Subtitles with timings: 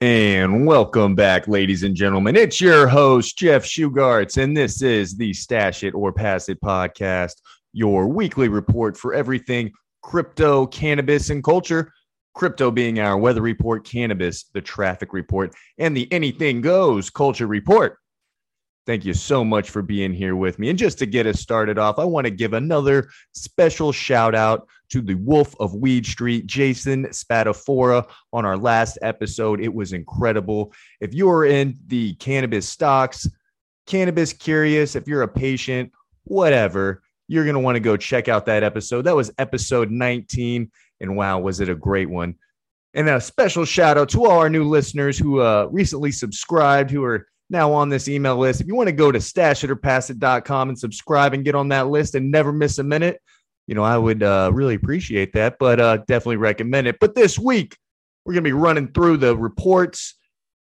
[0.00, 2.34] And welcome back, ladies and gentlemen.
[2.34, 7.34] It's your host, Jeff Shugarts, and this is the Stash It or Pass It podcast,
[7.72, 9.70] your weekly report for everything
[10.02, 11.92] crypto, cannabis, and culture.
[12.34, 17.98] Crypto being our weather report, cannabis, the traffic report, and the anything goes culture report.
[18.86, 20.68] Thank you so much for being here with me.
[20.68, 24.68] And just to get us started off, I want to give another special shout out
[24.90, 29.60] to the Wolf of Weed Street, Jason Spatafora, on our last episode.
[29.60, 30.74] It was incredible.
[31.00, 33.26] If you are in the cannabis stocks,
[33.86, 35.90] cannabis curious, if you're a patient,
[36.24, 39.02] whatever, you're going to want to go check out that episode.
[39.02, 40.70] That was episode 19.
[41.00, 42.34] And wow, was it a great one.
[42.92, 47.02] And a special shout out to all our new listeners who uh, recently subscribed, who
[47.02, 48.60] are now on this email list.
[48.60, 52.30] If you want to go to stashitopass.com and subscribe and get on that list and
[52.30, 53.22] never miss a minute,
[53.66, 56.98] you know, I would uh, really appreciate that, but uh, definitely recommend it.
[57.00, 57.78] But this week,
[58.24, 60.16] we're going to be running through the reports.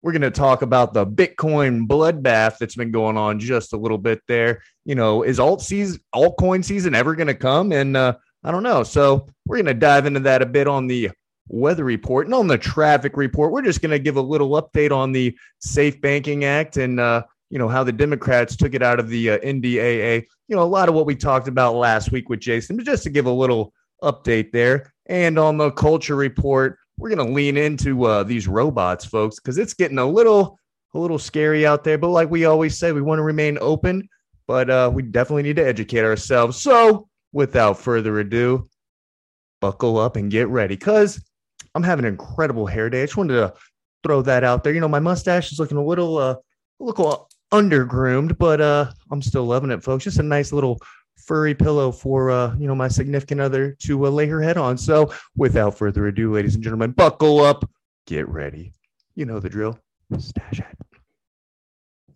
[0.02, 3.98] We're going to talk about the Bitcoin bloodbath that's been going on just a little
[3.98, 4.62] bit there.
[4.84, 7.72] You know, is alt season, altcoin season ever going to come?
[7.72, 8.82] And uh, I don't know.
[8.82, 11.10] So we're going to dive into that a bit on the
[11.50, 13.52] weather report and on the traffic report.
[13.52, 17.24] We're just going to give a little update on the Safe Banking Act and uh,
[17.50, 20.24] you know how the Democrats took it out of the uh, NDAA.
[20.48, 23.02] You know a lot of what we talked about last week with Jason, but just
[23.02, 24.92] to give a little update there.
[25.06, 29.58] And on the culture report, we're going to lean into uh, these robots, folks, because
[29.58, 30.58] it's getting a little
[30.94, 31.98] a little scary out there.
[31.98, 34.08] But like we always say, we want to remain open,
[34.46, 36.60] but uh, we definitely need to educate ourselves.
[36.60, 38.68] So without further ado,
[39.60, 41.22] buckle up and get ready because
[41.74, 43.02] I'm having an incredible hair day.
[43.02, 43.54] I just wanted to
[44.02, 44.72] throw that out there.
[44.72, 46.34] You know, my mustache is looking a little uh
[46.80, 50.04] a little undergroomed, but uh I'm still loving it, folks.
[50.04, 50.78] Just a nice little
[51.16, 54.76] furry pillow for uh you know my significant other to uh, lay her head on.
[54.78, 57.68] So without further ado, ladies and gentlemen, buckle up,
[58.06, 58.72] get ready.
[59.14, 59.78] You know the drill.
[60.18, 60.89] Stash it.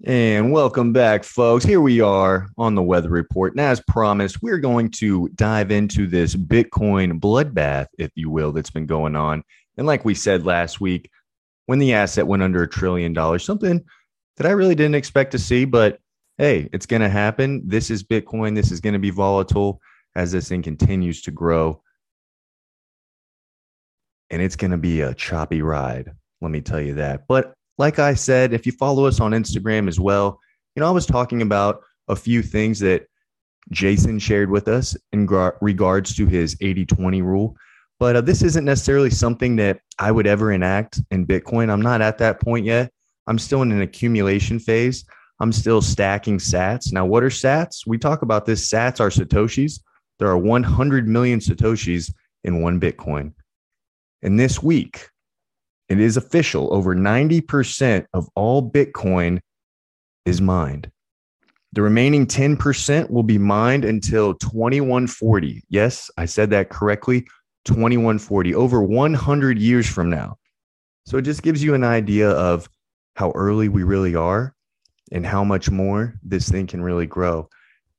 [0.07, 1.65] And welcome back, folks.
[1.65, 3.55] Here we are on the weather report.
[3.55, 8.69] And as promised, we're going to dive into this Bitcoin bloodbath, if you will, that's
[8.69, 9.43] been going on.
[9.79, 11.11] And like we said last week,
[11.67, 13.83] when the asset went under a trillion dollars, something
[14.37, 15.99] that I really didn't expect to see, but
[16.37, 17.63] hey, it's going to happen.
[17.65, 18.55] This is Bitcoin.
[18.55, 19.81] This is going to be volatile
[20.15, 21.81] as this thing continues to grow.
[24.29, 26.13] And it's going to be a choppy ride.
[26.43, 27.27] Let me tell you that.
[27.27, 30.41] But like I said, if you follow us on Instagram as well,
[30.75, 33.07] you know, I was talking about a few things that
[33.71, 37.57] Jason shared with us in gar- regards to his 80 20 rule.
[37.99, 41.71] But uh, this isn't necessarily something that I would ever enact in Bitcoin.
[41.71, 42.91] I'm not at that point yet.
[43.27, 45.05] I'm still in an accumulation phase.
[45.41, 46.93] I'm still stacking sats.
[46.93, 47.87] Now, what are sats?
[47.87, 48.69] We talk about this.
[48.69, 49.81] Sats are Satoshis.
[50.19, 52.13] There are 100 million Satoshis
[52.45, 53.33] in one Bitcoin.
[54.23, 55.09] And this week,
[55.89, 56.73] it is official.
[56.73, 59.41] Over 90% of all Bitcoin
[60.25, 60.91] is mined.
[61.73, 65.63] The remaining 10% will be mined until 2140.
[65.69, 67.27] Yes, I said that correctly.
[67.65, 70.37] 2140, over 100 years from now.
[71.07, 72.69] So it just gives you an idea of
[73.17, 74.55] how early we really are
[75.13, 77.49] and how much more this thing can really grow.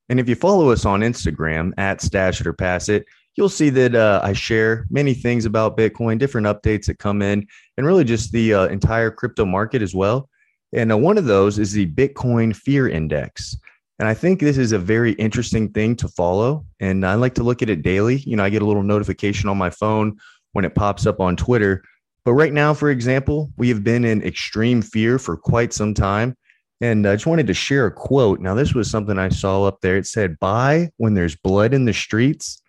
[0.10, 3.70] And if you follow us on Instagram at Stash It or Pass It, you'll see
[3.70, 7.48] that uh, I share many things about Bitcoin, different updates that come in,
[7.78, 10.30] and really just the uh, entire crypto market as well.
[10.74, 13.58] And uh, one of those is the Bitcoin Fear Index.
[14.00, 16.66] And I think this is a very interesting thing to follow.
[16.80, 18.18] And I like to look at it daily.
[18.18, 20.18] You know, I get a little notification on my phone
[20.52, 21.84] when it pops up on Twitter.
[22.26, 26.36] But right now, for example, we have been in extreme fear for quite some time.
[26.82, 28.42] And I just wanted to share a quote.
[28.42, 29.96] Now, this was something I saw up there.
[29.96, 32.62] It said, Buy when there's blood in the streets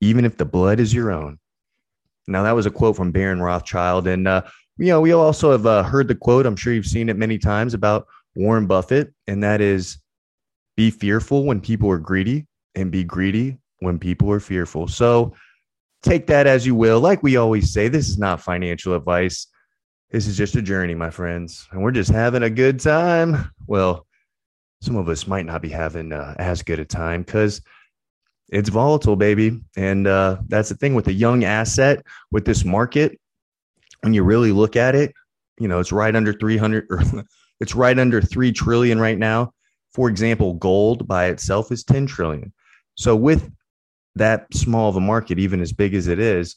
[0.00, 1.38] even if the blood is your own.
[2.28, 4.06] Now, that was a quote from Baron Rothschild.
[4.06, 4.42] And, uh,
[4.78, 7.38] you know, we also have uh, heard the quote, I'm sure you've seen it many
[7.38, 9.98] times about Warren Buffett, and that is
[10.76, 14.88] be fearful when people are greedy and be greedy when people are fearful.
[14.88, 15.34] So
[16.02, 17.00] take that as you will.
[17.00, 19.46] Like we always say, this is not financial advice.
[20.10, 21.66] This is just a journey, my friends.
[21.72, 23.50] And we're just having a good time.
[23.66, 24.06] Well,
[24.82, 27.62] some of us might not be having uh, as good a time because
[28.50, 29.60] it's volatile, baby.
[29.76, 33.18] And uh, that's the thing with a young asset with this market.
[34.02, 35.12] When you really look at it,
[35.58, 37.02] you know, it's right under 300 or
[37.60, 39.52] it's right under 3 trillion right now.
[39.92, 42.52] For example, gold by itself is 10 trillion.
[42.94, 43.50] So with
[44.14, 46.56] that small of a market, even as big as it is,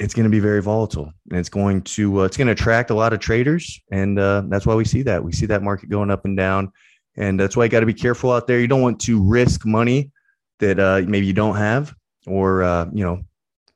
[0.00, 2.90] it's going to be very volatile and it's going to uh, it's going to attract
[2.90, 5.88] a lot of traders and uh, that's why we see that we see that market
[5.88, 6.72] going up and down
[7.16, 9.64] and that's why you got to be careful out there you don't want to risk
[9.64, 10.10] money
[10.58, 11.94] that uh, maybe you don't have,
[12.26, 13.22] or uh, you know,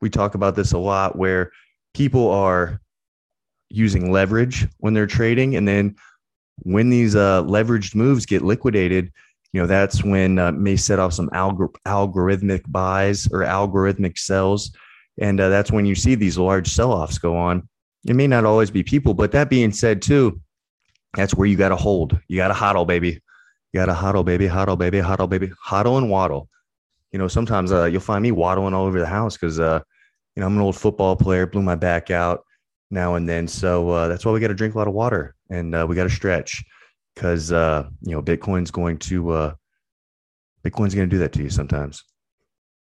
[0.00, 1.50] we talk about this a lot where
[1.94, 2.80] people are
[3.68, 5.56] using leverage when they're trading.
[5.56, 5.96] And then
[6.58, 9.12] when these uh, leveraged moves get liquidated,
[9.52, 14.70] you know, that's when uh, may set off some algor- algorithmic buys or algorithmic sells.
[15.18, 17.68] And uh, that's when you see these large sell offs go on.
[18.06, 20.40] It may not always be people, but that being said, too,
[21.14, 22.18] that's where you got to hold.
[22.28, 23.20] You got to hodl, baby.
[23.72, 26.48] You got to hodl, baby, hodl, baby, hodl, baby, hodl and waddle.
[27.12, 29.80] You know, sometimes uh, you'll find me waddling all over the house because, uh,
[30.34, 32.44] you know, I'm an old football player, blew my back out
[32.90, 33.48] now and then.
[33.48, 35.96] So uh, that's why we got to drink a lot of water and uh, we
[35.96, 36.64] got to stretch
[37.14, 39.54] because, uh, you know, Bitcoin's going to, uh,
[40.64, 42.02] Bitcoin's going to do that to you sometimes.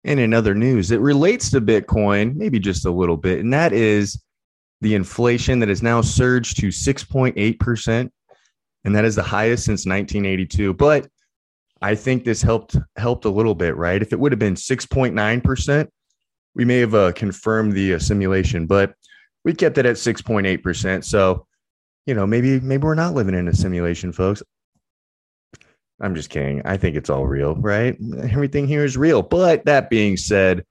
[0.04, 3.72] And in other news, it relates to Bitcoin, maybe just a little bit, and that
[3.72, 4.22] is
[4.82, 8.10] the inflation that has now surged to 6.8%.
[8.84, 10.74] And that is the highest since 1982.
[10.74, 11.08] But
[11.82, 14.02] I think this helped helped a little bit, right?
[14.02, 15.88] If it would have been 6.9%,
[16.56, 18.94] we may have uh, confirmed the uh, simulation, but
[19.44, 21.04] we kept it at 6.8%.
[21.04, 21.48] So,
[22.06, 24.44] you know, maybe maybe we're not living in a simulation, folks.
[26.02, 26.62] I'm just kidding.
[26.66, 27.96] I think it's all real, right?
[28.24, 29.22] Everything here is real.
[29.22, 30.66] But that being said,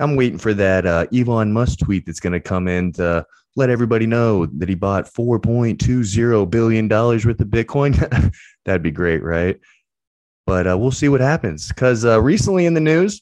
[0.00, 3.24] I'm waiting for that uh, Elon Musk tweet that's going to come in to
[3.56, 8.32] let everybody know that he bought 4.20 billion dollars worth of Bitcoin.
[8.64, 9.60] That'd be great, right?
[10.46, 13.20] But uh, we'll see what happens because uh, recently in the news,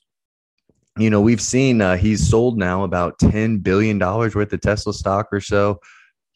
[0.99, 4.93] you know, we've seen uh, he's sold now about 10 billion dollars worth of Tesla
[4.93, 5.81] stock or so.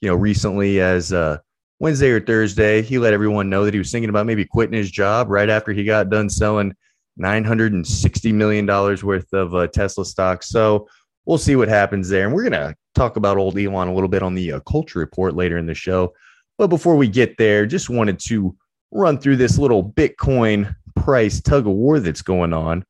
[0.01, 1.39] You know, recently as uh,
[1.79, 4.91] Wednesday or Thursday, he let everyone know that he was thinking about maybe quitting his
[4.91, 6.75] job right after he got done selling
[7.17, 10.43] 960 million dollars worth of uh, Tesla stock.
[10.43, 10.89] So
[11.25, 12.27] we'll see what happens there.
[12.27, 15.35] And we're to talk about old Elon a little bit on the uh, culture report
[15.35, 16.15] later in the show.
[16.59, 18.57] But before we get there, just wanted to
[18.91, 22.85] run through this little Bitcoin price tug of war that's going on.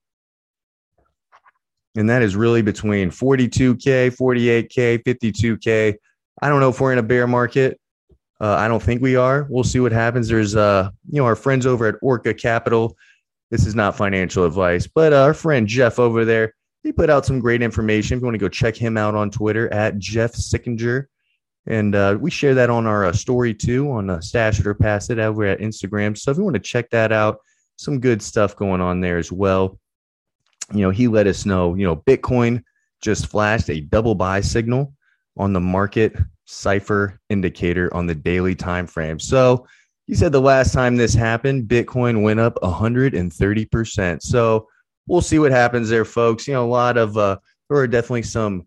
[1.97, 5.95] And that is really between 42K, 48K, 52K.
[6.43, 7.81] I don't know if we're in a bear market.
[8.39, 9.47] Uh, I don't think we are.
[9.49, 10.29] We'll see what happens.
[10.29, 12.97] There's, uh, you know, our friends over at Orca Capital.
[13.51, 16.53] This is not financial advice, but uh, our friend Jeff over there,
[16.83, 18.17] he put out some great information.
[18.17, 21.07] If you want to go check him out on Twitter at Jeff Sickinger.
[21.67, 24.75] And uh, we share that on our uh, story too on uh, Stash It or
[24.75, 26.17] Pass It over at Instagram.
[26.17, 27.39] So if you want to check that out,
[27.77, 29.79] some good stuff going on there as well.
[30.73, 32.63] You know, he let us know, you know, Bitcoin
[33.03, 34.93] just flashed a double buy signal
[35.37, 36.17] on the market
[36.47, 39.19] cipher indicator on the daily time frame.
[39.19, 39.67] So
[40.07, 44.23] he said the last time this happened, Bitcoin went up 130%.
[44.23, 44.69] So
[45.07, 46.47] we'll see what happens there, folks.
[46.47, 48.67] You know, a lot of uh, there are definitely some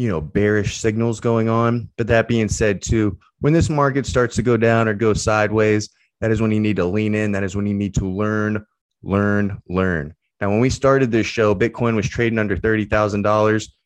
[0.00, 1.90] you know bearish signals going on.
[1.98, 5.90] But that being said, too, when this market starts to go down or go sideways,
[6.22, 7.32] that is when you need to lean in.
[7.32, 8.64] That is when you need to learn,
[9.02, 10.14] learn, learn.
[10.40, 13.76] Now, when we started this show, Bitcoin was trading under thirty thousand dollars,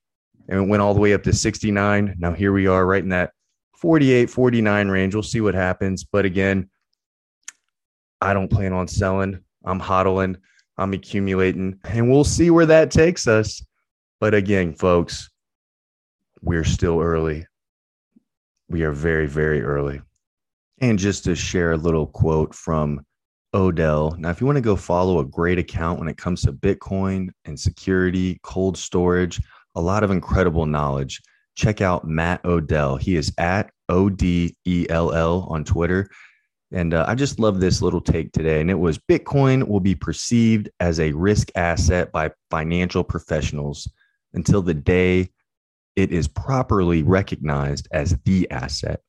[0.48, 2.14] and it went all the way up to sixty nine.
[2.16, 3.32] Now here we are, right in that
[3.78, 5.14] 48, 49 range.
[5.14, 6.04] We'll see what happens.
[6.04, 6.70] But again,
[8.20, 9.40] I don't plan on selling.
[9.64, 10.36] I'm hodling.
[10.78, 13.64] I'm accumulating, and we'll see where that takes us.
[14.20, 15.28] But again, folks,
[16.44, 17.46] we're still early.
[18.68, 20.02] We are very, very early.
[20.80, 23.04] And just to share a little quote from
[23.54, 24.14] Odell.
[24.18, 27.28] Now, if you want to go follow a great account when it comes to Bitcoin
[27.44, 29.40] and security, cold storage,
[29.74, 31.22] a lot of incredible knowledge,
[31.54, 32.96] check out Matt Odell.
[32.96, 36.08] He is at O D E L L on Twitter.
[36.72, 38.60] And uh, I just love this little take today.
[38.60, 43.88] And it was Bitcoin will be perceived as a risk asset by financial professionals
[44.32, 45.30] until the day
[45.96, 49.00] it is properly recognized as the asset.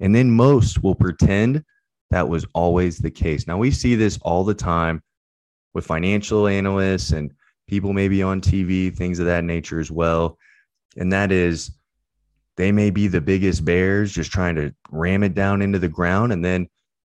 [0.00, 1.64] And then most will pretend
[2.10, 3.46] that was always the case.
[3.46, 5.02] Now, we see this all the time
[5.74, 7.32] with financial analysts and
[7.66, 10.38] people maybe on TV, things of that nature as well.
[10.96, 11.70] And that is,
[12.56, 16.32] they may be the biggest bears just trying to ram it down into the ground.
[16.32, 16.68] And then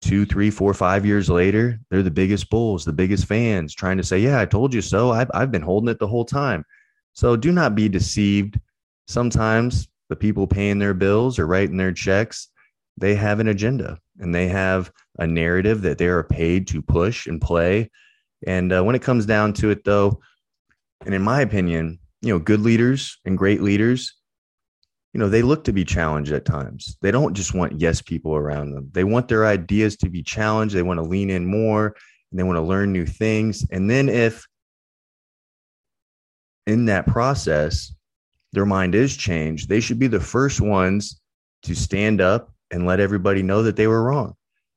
[0.02, 4.04] two, three, four, five years later, they're the biggest bulls, the biggest fans, trying to
[4.04, 5.12] say, Yeah, I told you so.
[5.12, 6.64] I've, I've been holding it the whole time.
[7.12, 8.58] So do not be deceived.
[9.10, 12.46] Sometimes the people paying their bills or writing their checks,
[12.96, 17.26] they have an agenda and they have a narrative that they are paid to push
[17.26, 17.90] and play.
[18.46, 20.20] And uh, when it comes down to it, though,
[21.04, 24.14] and in my opinion, you know, good leaders and great leaders,
[25.12, 26.96] you know, they look to be challenged at times.
[27.02, 28.90] They don't just want yes people around them.
[28.92, 30.72] They want their ideas to be challenged.
[30.72, 31.96] They want to lean in more
[32.30, 33.66] and they want to learn new things.
[33.72, 34.46] And then if
[36.68, 37.92] in that process,
[38.52, 41.20] their mind is changed, they should be the first ones
[41.62, 44.34] to stand up and let everybody know that they were wrong.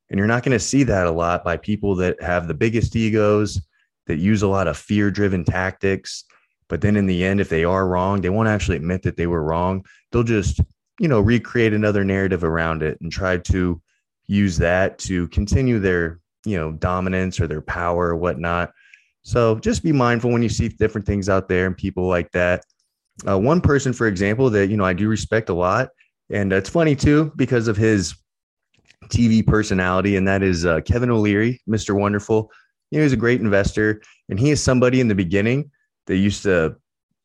[0.10, 2.96] And you're not going to see that a lot by people that have the biggest
[2.96, 3.62] egos,
[4.08, 6.26] that use a lot of fear driven tactics,
[6.68, 9.28] but then in the end, if they are wrong, they won't actually admit that they
[9.28, 9.86] were wrong.
[10.12, 10.60] They'll just
[11.00, 13.82] you know, recreate another narrative around it and try to
[14.28, 18.72] use that to continue their, you know, dominance or their power or whatnot.
[19.24, 22.64] So just be mindful when you see different things out there and people like that.
[23.28, 25.90] Uh, one person, for example, that you know I do respect a lot,
[26.30, 28.16] and it's funny too because of his
[29.08, 31.98] TV personality, and that is uh, Kevin O'Leary, Mr.
[31.98, 32.52] Wonderful.
[32.92, 35.72] You know, he's a great investor, and he is somebody in the beginning
[36.08, 36.76] that used to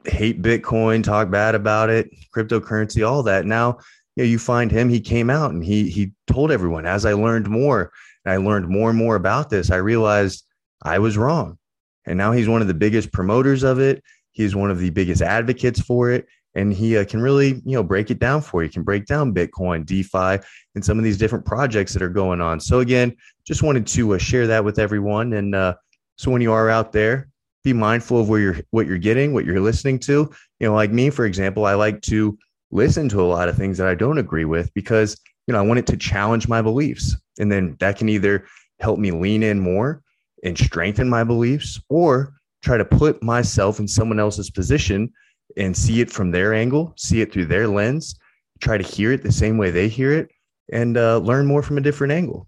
[0.05, 3.47] hate Bitcoin, talk bad about it, cryptocurrency, all that.
[3.47, 3.79] Now,
[4.17, 7.13] you know, you find him, he came out and he he told everyone, as I
[7.13, 7.93] learned more
[8.25, 10.45] and I learned more and more about this, I realized
[10.83, 11.59] I was wrong.
[12.07, 14.03] And now he's one of the biggest promoters of it.
[14.39, 16.29] He's one of the biggest advocates for it.
[16.55, 18.69] And he uh, can really, you know, break it down for you.
[18.69, 20.43] He can break down Bitcoin, DeFi,
[20.77, 22.61] and some of these different projects that are going on.
[22.61, 25.33] So again, just wanted to uh, share that with everyone.
[25.33, 25.75] And uh,
[26.15, 27.29] so when you are out there,
[27.65, 30.33] be mindful of where you're what you're getting, what you're listening to.
[30.61, 32.39] You know, like me, for example, I like to
[32.71, 35.63] listen to a lot of things that I don't agree with because you know I
[35.63, 38.47] want it to challenge my beliefs, and then that can either
[38.79, 40.03] help me lean in more
[40.45, 45.13] and strengthen my beliefs, or try to put myself in someone else's position
[45.57, 48.19] and see it from their angle, see it through their lens,
[48.61, 50.29] try to hear it the same way they hear it,
[50.73, 52.47] and uh, learn more from a different angle.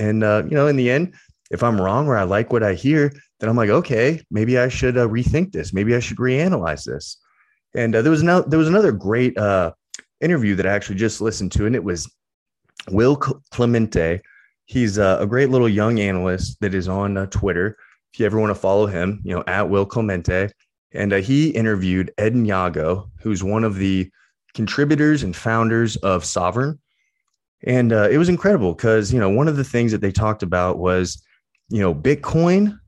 [0.00, 1.14] And uh, you know, in the end,
[1.50, 4.68] if I'm wrong or I like what I hear, then I'm like, okay, maybe I
[4.68, 5.72] should uh, rethink this.
[5.72, 7.18] Maybe I should reanalyze this.
[7.74, 9.72] And uh, there was no, there was another great uh,
[10.20, 12.10] interview that I actually just listened to, and it was
[12.90, 14.20] Will Clemente.
[14.66, 17.76] He's uh, a great little young analyst that is on uh, Twitter.
[18.12, 20.48] If you ever want to follow him, you know, at Will Clemente.
[20.92, 24.10] And uh, he interviewed Edan Yago, who's one of the
[24.54, 26.78] contributors and founders of Sovryn.
[27.64, 30.78] And it was incredible because, you know, one of the things that they talked about
[30.78, 31.22] was,
[31.68, 32.78] you know, Bitcoin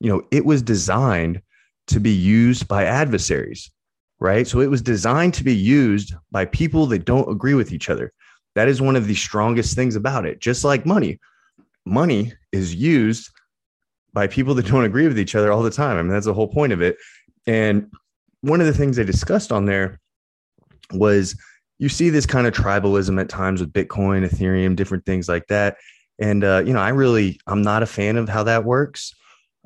[0.00, 1.42] you know, it was designed
[1.88, 3.70] to be used by adversaries,
[4.20, 4.46] right?
[4.46, 8.12] So it was designed to be used by people that don't agree with each other.
[8.54, 10.40] That is one of the strongest things about it.
[10.40, 11.18] Just like money,
[11.84, 13.30] money is used
[14.18, 15.96] by people that don't agree with each other all the time.
[15.96, 16.96] I mean, that's the whole point of it.
[17.46, 17.88] And
[18.40, 20.00] one of the things they discussed on there
[20.92, 21.40] was
[21.78, 25.76] you see this kind of tribalism at times with Bitcoin, Ethereum, different things like that.
[26.18, 29.14] And, uh, you know, I really, I'm not a fan of how that works.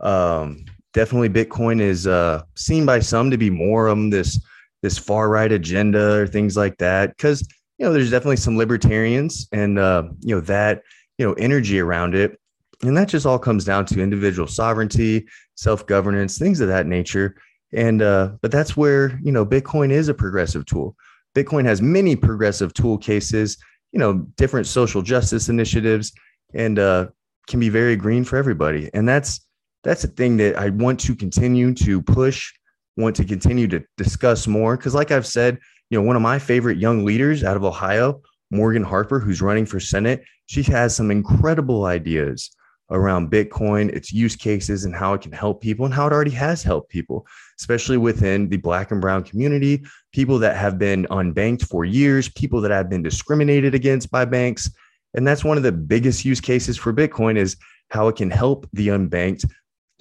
[0.00, 4.38] Um, definitely, Bitcoin is uh, seen by some to be more of this
[4.82, 7.16] this far right agenda or things like that.
[7.16, 7.40] Because
[7.78, 10.82] you know, there's definitely some libertarians and uh, you know that
[11.16, 12.38] you know energy around it,
[12.82, 17.36] and that just all comes down to individual sovereignty, self governance, things of that nature.
[17.72, 20.96] And uh, but that's where you know Bitcoin is a progressive tool.
[21.34, 23.56] Bitcoin has many progressive tool cases,
[23.92, 26.12] you know, different social justice initiatives,
[26.54, 27.06] and uh,
[27.46, 28.90] can be very green for everybody.
[28.92, 29.40] And that's
[29.84, 32.52] that's a thing that I want to continue to push,
[32.96, 34.76] want to continue to discuss more.
[34.76, 35.58] Because, like I've said,
[35.88, 38.20] you know, one of my favorite young leaders out of Ohio,
[38.50, 42.50] Morgan Harper, who's running for Senate, she has some incredible ideas
[42.92, 46.30] around Bitcoin, its use cases, and how it can help people, and how it already
[46.30, 47.26] has helped people,
[47.58, 52.61] especially within the Black and Brown community, people that have been unbanked for years, people
[52.61, 54.70] that have been discriminated against by banks.
[55.14, 57.56] And that's one of the biggest use cases for Bitcoin is
[57.90, 59.44] how it can help the unbanked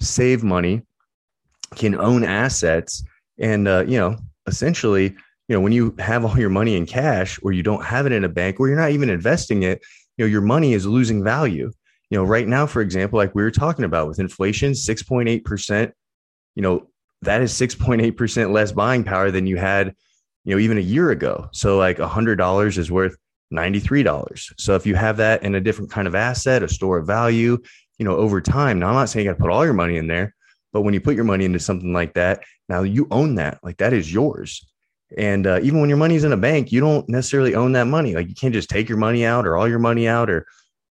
[0.00, 0.82] save money,
[1.74, 3.02] can own assets,
[3.38, 5.14] and uh, you know, essentially,
[5.48, 8.12] you know, when you have all your money in cash or you don't have it
[8.12, 9.82] in a bank or you're not even investing it,
[10.16, 11.70] you know, your money is losing value.
[12.12, 15.92] You know, right now, for example, like we were talking about with inflation, 6.8%,
[16.54, 16.90] you know,
[17.22, 19.94] that is 6.8% less buying power than you had,
[20.44, 21.48] you know, even a year ago.
[21.52, 23.16] So like a hundred dollars is worth
[23.50, 24.52] $93.
[24.58, 27.56] So if you have that in a different kind of asset, a store of value,
[27.96, 28.78] you know, over time.
[28.78, 30.34] Now, I'm not saying you got to put all your money in there,
[30.70, 33.58] but when you put your money into something like that, now you own that.
[33.62, 34.62] Like that is yours.
[35.16, 38.14] And uh, even when your money's in a bank, you don't necessarily own that money.
[38.14, 40.46] Like you can't just take your money out or all your money out, or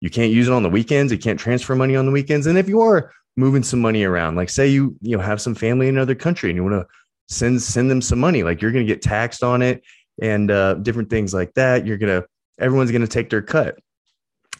[0.03, 1.13] you can't use it on the weekends.
[1.13, 2.45] You can't transfer money on the weekends.
[2.45, 5.55] And if you are moving some money around, like say you you know have some
[5.55, 6.85] family in another country and you want to
[7.33, 9.81] send send them some money, like you're going to get taxed on it
[10.21, 11.87] and uh, different things like that.
[11.87, 12.25] You're gonna
[12.59, 13.79] everyone's going to take their cut.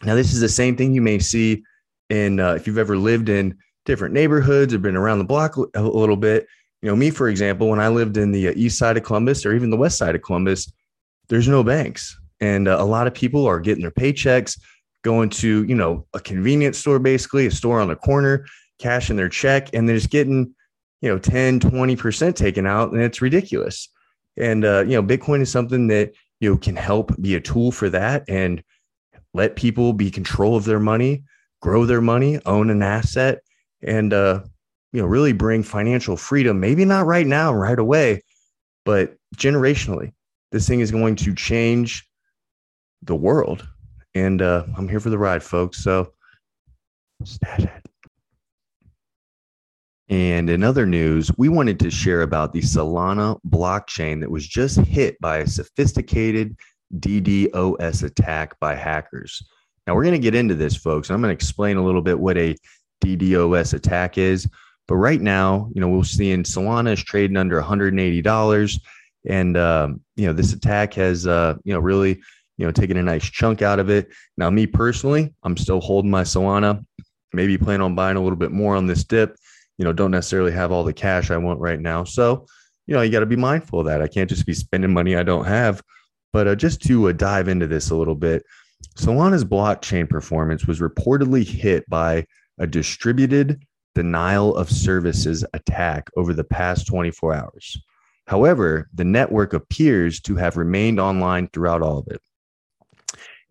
[0.02, 1.64] Now this is the same thing you may see
[2.10, 5.82] and uh, if you've ever lived in different neighborhoods or been around the block a
[5.82, 6.48] little bit,
[6.82, 9.46] you know, me, for example, when I lived in the uh, east side of Columbus
[9.46, 10.72] or even the west side of Columbus,
[11.28, 12.18] there's no banks.
[12.40, 14.58] And uh, a lot of people are getting their paychecks,
[15.04, 18.46] going to, you know, a convenience store, basically, a store on the corner,
[18.80, 20.54] cashing their check, and they're just getting,
[21.02, 22.92] you know, 10, 20% taken out.
[22.92, 23.90] And it's ridiculous.
[24.38, 27.72] And, uh, you know, Bitcoin is something that, you know, can help be a tool
[27.72, 28.64] for that and
[29.34, 31.24] let people be control of their money
[31.64, 33.40] grow their money, own an asset,
[33.82, 34.42] and uh,
[34.92, 36.60] you know really bring financial freedom.
[36.60, 38.22] Maybe not right now, right away,
[38.84, 40.12] but generationally.
[40.52, 42.06] this thing is going to change
[43.02, 43.66] the world.
[44.16, 45.84] And uh, I'm here for the ride, folks.
[45.84, 46.14] So,
[47.24, 47.84] stash it.
[50.10, 54.78] And in other news, we wanted to share about the Solana blockchain that was just
[54.80, 56.56] hit by a sophisticated
[57.00, 59.42] DDoS attack by hackers.
[59.88, 61.10] Now, we're going to get into this, folks.
[61.10, 62.56] I'm going to explain a little bit what a
[63.04, 64.48] DDoS attack is.
[64.88, 68.80] But right now, you know, we're seeing Solana is trading under $180.
[69.30, 72.22] And, um, you know, this attack has, uh, you know, really,
[72.58, 74.10] you know, taking a nice chunk out of it.
[74.38, 76.86] Now, me personally, I'm still holding my Solana,
[77.34, 79.36] maybe plan on buying a little bit more on this dip.
[79.78, 82.04] You know, don't necessarily have all the cash I want right now.
[82.04, 82.46] So,
[82.86, 84.02] you know, you got to be mindful of that.
[84.02, 85.82] I can't just be spending money I don't have.
[86.32, 88.44] But uh, just to uh, dive into this a little bit,
[88.98, 92.26] Solana's blockchain performance was reportedly hit by
[92.60, 93.64] a distributed
[93.96, 97.78] denial of services attack over the past 24 hours.
[98.28, 102.22] However, the network appears to have remained online throughout all of it.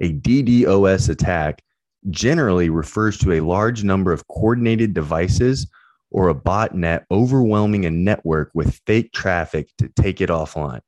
[0.00, 1.62] A DDoS attack
[2.10, 5.68] generally refers to a large number of coordinated devices
[6.10, 10.80] or a botnet overwhelming a network with fake traffic to take it offline.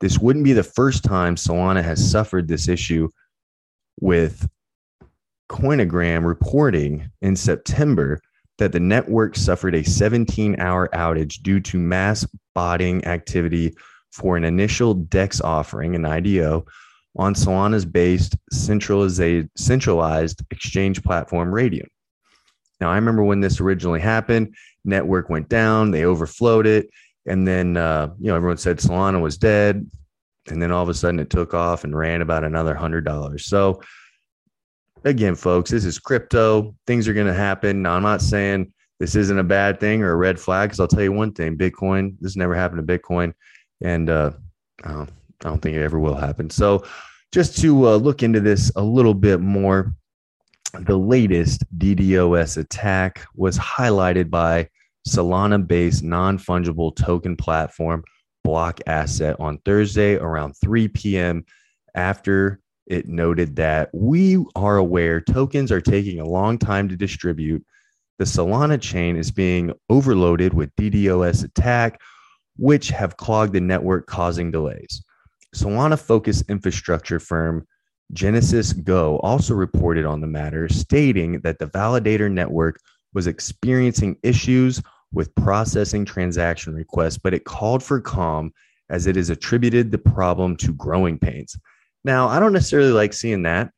[0.00, 3.08] This wouldn't be the first time Solana has suffered this issue
[4.00, 4.46] with
[5.48, 8.20] Coinogram reporting in September
[8.58, 13.74] that the network suffered a 17 hour outage due to mass botting activity
[14.12, 16.66] for an initial DEX offering, an IDO,
[17.16, 21.88] on Solana's based centralized, centralized exchange platform Raydium.
[22.80, 24.54] Now, I remember when this originally happened,
[24.84, 26.90] network went down, they overflowed it,
[27.26, 29.90] and then uh, you know everyone said Solana was dead,
[30.48, 33.46] and then all of a sudden it took off and ran about another hundred dollars.
[33.46, 33.80] So
[35.04, 36.74] again, folks, this is crypto.
[36.86, 37.82] Things are going to happen.
[37.82, 40.88] Now, I'm not saying this isn't a bad thing or a red flag because I'll
[40.88, 43.32] tell you one thing Bitcoin, this never happened to Bitcoin.
[43.82, 44.32] And uh,
[45.44, 46.50] I don't think it ever will happen.
[46.50, 46.84] So,
[47.32, 49.92] just to uh, look into this a little bit more,
[50.80, 54.68] the latest DDoS attack was highlighted by
[55.06, 58.04] Solana based non fungible token platform
[58.46, 61.44] BlockAsset on Thursday around 3 p.m.
[61.94, 67.64] after it noted that we are aware tokens are taking a long time to distribute.
[68.18, 72.00] The Solana chain is being overloaded with DDoS attack,
[72.56, 75.02] which have clogged the network, causing delays.
[75.56, 77.66] Solana focused infrastructure firm
[78.12, 82.78] GenesysGo also reported on the matter, stating that the validator network
[83.14, 88.52] was experiencing issues with processing transaction requests, but it called for calm
[88.90, 91.58] as it is attributed the problem to growing pains.
[92.04, 93.72] Now, I don't necessarily like seeing that,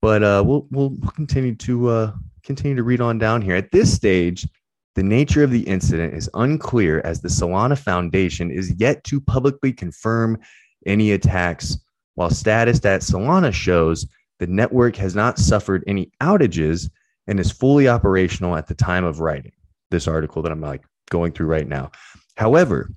[0.00, 2.12] but uh, we'll we'll continue to uh,
[2.42, 3.56] continue to read on down here.
[3.56, 4.46] At this stage,
[4.94, 9.72] the nature of the incident is unclear as the Solana Foundation is yet to publicly
[9.72, 10.38] confirm
[10.86, 11.76] any attacks,
[12.14, 14.06] while status at Solana shows
[14.38, 16.90] the network has not suffered any outages
[17.26, 19.52] and is fully operational at the time of writing
[19.90, 21.90] this article that I'm like going through right now.
[22.36, 22.90] However,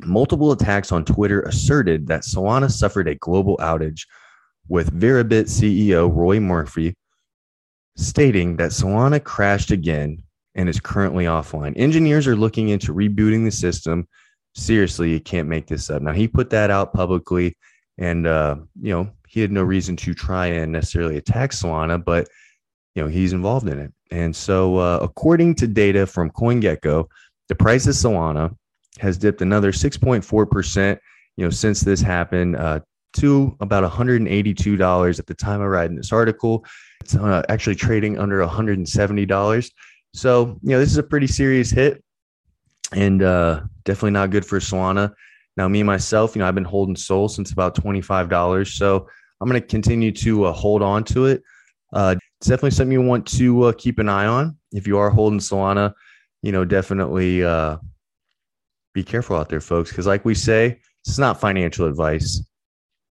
[0.00, 4.06] Multiple attacks on Twitter asserted that Solana suffered a global outage,
[4.68, 6.94] with Veribit CEO Roy Murphy
[7.96, 10.22] stating that Solana crashed again
[10.54, 11.72] and is currently offline.
[11.76, 14.06] Engineers are looking into rebooting the system.
[14.56, 16.00] Seriously, you can't make this up.
[16.00, 17.54] Now, he put that out publicly,
[17.98, 22.26] and uh, you know he had no reason to try and necessarily attack Solana, but
[22.94, 23.92] you know he's involved in it.
[24.10, 27.06] And so, uh, according to data from CoinGecko,
[27.48, 28.56] the price of Solana
[28.98, 30.98] has dipped another 6.4%,
[31.36, 32.80] you know, since this happened uh,
[33.18, 36.64] to about $182 at the time of writing this article.
[37.02, 39.70] It's uh, actually trading under $170.
[40.14, 42.02] So, you know, this is a pretty serious hit
[42.92, 45.12] and uh, definitely not good for Solana.
[45.56, 48.76] Now, me myself, you know, I've been holding Sol since about $25.
[48.76, 49.08] So
[49.40, 51.42] I'm going to continue to uh, hold on to it.
[51.92, 54.56] Uh, it's definitely something you want to uh, keep an eye on.
[54.72, 55.94] If you are holding Solana,
[56.42, 57.78] you know, definitely uh,
[58.92, 62.42] be careful out there, folks, because like we say, this is not financial advice.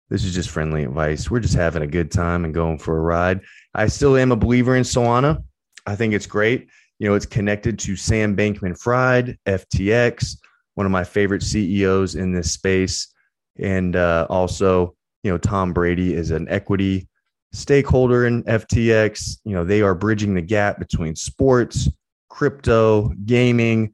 [0.09, 1.29] This is just friendly advice.
[1.29, 3.41] We're just having a good time and going for a ride.
[3.73, 5.43] I still am a believer in Solana.
[5.85, 6.67] I think it's great.
[7.01, 10.37] You know, it's connected to Sam Bankman Fried, FTX,
[10.75, 13.11] one of my favorite CEOs in this space.
[13.57, 17.07] And uh, also, you know, Tom Brady is an equity
[17.53, 19.39] stakeholder in FTX.
[19.45, 21.89] You know, they are bridging the gap between sports,
[22.29, 23.91] crypto, gaming,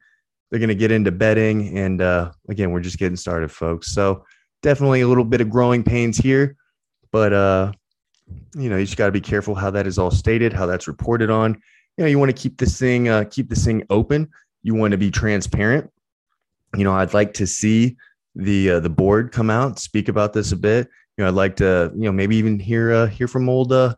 [0.50, 1.78] they're going to get into betting.
[1.78, 3.94] And uh, again, we're just getting started, folks.
[3.94, 4.26] So
[4.64, 6.58] definitely a little bit of growing pains here,
[7.14, 7.72] but uh,
[8.54, 10.90] you know, you just got to be careful how that is all stated, how that's
[10.90, 11.62] reported on.
[11.98, 14.30] You know, you want to keep this thing, uh, keep this thing open.
[14.64, 15.92] You want to be transparent.
[16.76, 17.98] You know, I'd like to see,
[18.38, 20.88] the uh, the board come out, speak about this a bit.
[21.18, 23.96] You know, I'd like to you know maybe even hear uh, hear from old uh,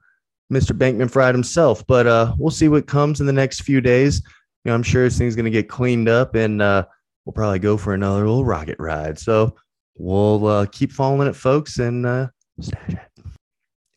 [0.52, 0.72] Mr.
[0.72, 1.86] Bankman Fried himself.
[1.86, 4.22] But uh, we'll see what comes in the next few days.
[4.64, 6.86] You know, I'm sure this thing's going to get cleaned up, and uh,
[7.26, 9.20] we'll probably go for another little rocket ride.
[9.20, 9.56] So
[9.98, 12.28] we'll uh, keep following it, folks, and uh.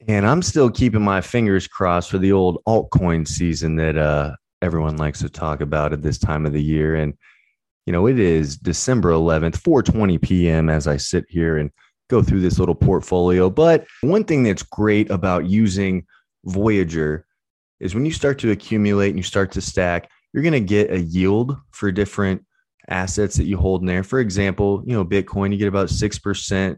[0.09, 4.97] And I'm still keeping my fingers crossed for the old altcoin season that uh, everyone
[4.97, 6.97] likes to talk about at this time of the year.
[6.97, 7.15] And
[7.87, 10.69] you know, it is December 11th, 4:20 p.m.
[10.69, 11.71] as I sit here and
[12.09, 13.51] go through this little portfolio.
[13.51, 16.07] But one thing that's great about using
[16.45, 17.27] Voyager
[17.81, 20.93] is when you start to accumulate and you start to stack, you're going to get
[20.93, 22.45] a yield for different
[22.88, 24.05] assets that you hold in there.
[24.05, 26.77] For example, you know, Bitcoin, you get about 6%.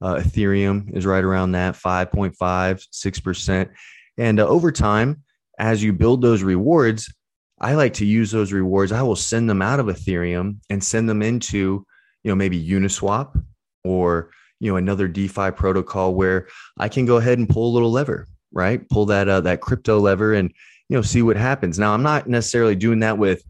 [0.00, 3.70] Uh, Ethereum is right around that 5.5, 6%.
[4.18, 5.22] And uh, over time,
[5.58, 7.12] as you build those rewards,
[7.60, 8.92] I like to use those rewards.
[8.92, 11.86] I will send them out of Ethereum and send them into,
[12.22, 13.42] you know, maybe Uniswap
[13.84, 14.30] or,
[14.60, 18.26] you know, another DeFi protocol where I can go ahead and pull a little lever,
[18.52, 18.86] right?
[18.90, 20.52] Pull that uh, that crypto lever and,
[20.88, 21.78] you know, see what happens.
[21.78, 23.42] Now, I'm not necessarily doing that with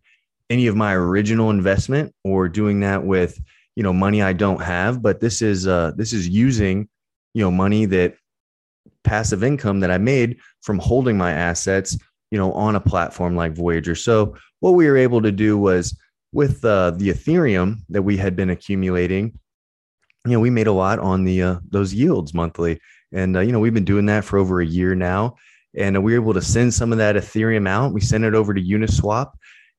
[0.49, 3.41] any of my original investment or doing that with,
[3.77, 6.89] you know, money I don't have, but this is uh this is using,
[7.35, 8.17] you know, money that
[9.05, 11.97] passive income that I made from holding my assets
[12.31, 13.95] you know, on a platform like Voyager.
[13.95, 15.97] So what we were able to do was
[16.33, 19.39] with uh, the Ethereum that we had been accumulating,
[20.27, 22.81] you know, we made a lot on the uh, those yields monthly,
[23.13, 25.37] and uh, you know, we've been doing that for over a year now,
[25.77, 27.93] and we were able to send some of that Ethereum out.
[27.93, 29.33] We sent it over to Uniswap,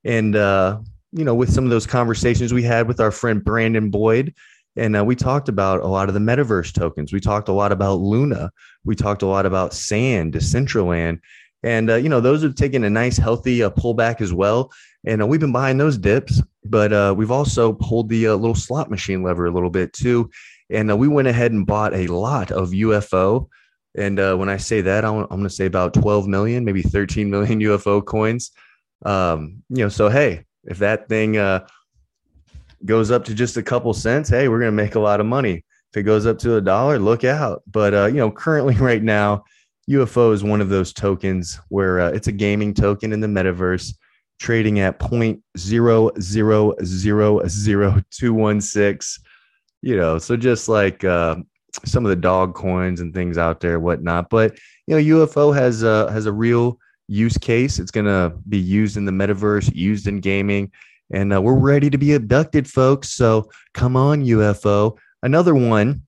[0.06, 0.80] and uh,
[1.18, 4.34] you know, with some of those conversations we had with our friend Brandon Boyd.
[4.76, 7.12] And uh, we talked about a lot of the metaverse tokens.
[7.12, 8.52] We talked a lot about Luna.
[8.86, 11.20] We talked a lot about Sand, Decentraland,
[11.64, 14.72] and, uh, you know, those have taken a nice, healthy uh, pullback as well.
[15.06, 18.56] And uh, we've been buying those dips, but uh, we've also pulled the uh, little
[18.56, 20.30] slot machine lever a little bit too.
[20.70, 23.48] And we went ahead and bought a lot of UFO.
[23.98, 27.30] And when I say that, I'm, I'm going to say about 12 million, maybe 13
[27.30, 28.52] million UFO coins.
[29.06, 31.34] Um, you know, so hey, if that thing
[32.86, 35.26] goes up to just a couple cents, hey, we're going to make a lot of
[35.26, 35.64] money.
[35.92, 37.64] If it goes up to a dollar, look out.
[37.66, 39.44] But, you know, currently right now,
[39.90, 43.94] UFO is one of those tokens where uh, it's a gaming token in the metaverse
[44.40, 49.20] trading at point zero zero zero zero two one six.
[49.82, 51.38] You know, so just like uh,
[51.86, 54.30] some of the dog coins and things out there, whatnot.
[54.30, 57.80] But you know, UFO has a has a real use case.
[57.80, 60.72] It's going to be used in the metaverse, used in gaming,
[61.12, 63.10] and uh, we're ready to be abducted, folks.
[63.10, 64.98] So come on, UFO.
[65.24, 66.04] Another one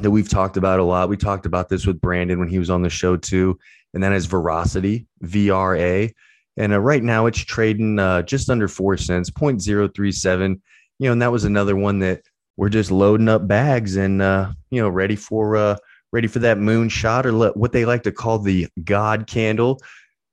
[0.00, 1.08] that we've talked about a lot.
[1.08, 3.58] We talked about this with Brandon when he was on the show too,
[3.94, 6.12] and that is Verasity, VRA.
[6.56, 10.60] And uh, right now it's trading uh, just under four cents, 0.037.
[10.98, 12.22] You know, and that was another one that
[12.56, 15.76] we're just loading up bags and uh, you know ready for uh,
[16.12, 19.80] ready for that moon shot or what they like to call the God candle.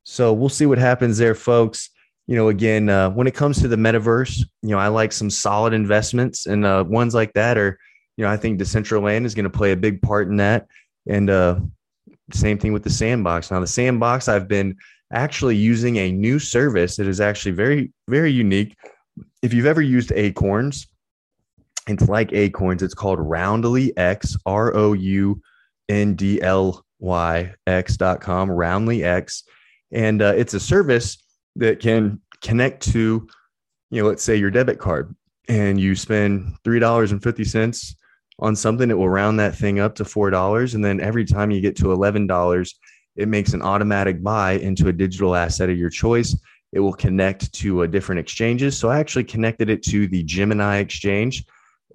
[0.03, 1.89] So we'll see what happens there, folks.
[2.27, 5.29] You know, again, uh, when it comes to the metaverse, you know, I like some
[5.29, 7.77] solid investments, and uh, ones like that are
[8.17, 10.67] you know, I think Decentraland is going to play a big part in that.
[11.07, 11.59] And uh,
[12.31, 13.51] same thing with the sandbox.
[13.51, 14.77] Now, the sandbox, I've been
[15.11, 18.75] actually using a new service that is actually very, very unique.
[19.41, 20.87] If you've ever used Acorns,
[21.87, 22.81] it's like Acorns.
[22.81, 25.41] It's called Roundly X, R O U
[25.89, 29.43] N D L Y X dot com, Roundly X.
[29.93, 31.17] And uh, it's a service
[31.56, 33.27] that can connect to,
[33.91, 35.15] you know, let's say your debit card
[35.47, 37.95] and you spend $3.50
[38.39, 40.73] on something, it will round that thing up to $4.
[40.73, 42.73] And then every time you get to $11,
[43.15, 46.36] it makes an automatic buy into a digital asset of your choice.
[46.71, 48.77] It will connect to a different exchanges.
[48.77, 51.45] So I actually connected it to the Gemini exchange.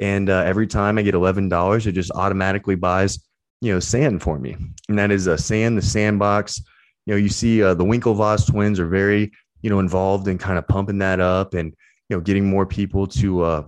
[0.01, 3.19] And uh, every time I get $11, it just automatically buys,
[3.61, 4.57] you know, sand for me.
[4.89, 6.63] And that is a uh, sand, the sandbox.
[7.09, 10.59] You know, you see uh, the Winklevoss twins are very, you know, involved in kind
[10.59, 11.75] of pumping that up and,
[12.11, 13.65] you know, getting more people to, uh,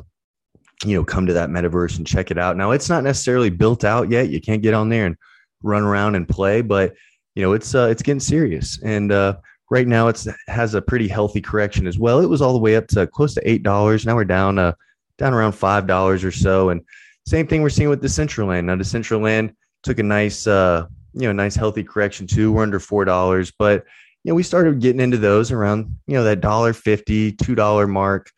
[0.84, 2.58] you know, come to that metaverse and check it out.
[2.58, 4.28] Now, it's not necessarily built out yet.
[4.28, 5.16] You can't get on there and
[5.62, 6.94] run around and play, but
[7.34, 8.78] you know, it's uh, it's getting serious.
[8.82, 9.38] And uh,
[9.70, 12.20] right now, it's has a pretty healthy correction as well.
[12.20, 14.04] It was all the way up to close to eight dollars.
[14.04, 14.74] Now we're down uh,
[15.16, 16.68] down around five dollars or so.
[16.68, 16.82] And
[17.24, 18.64] same thing we're seeing with Decentraland.
[18.64, 22.52] Now, Decentraland took a nice, uh, you know, nice healthy correction too.
[22.52, 23.84] We're under four dollars, but
[24.24, 27.86] you know, we started getting into those around you know that dollar fifty, two dollar
[27.86, 28.30] mark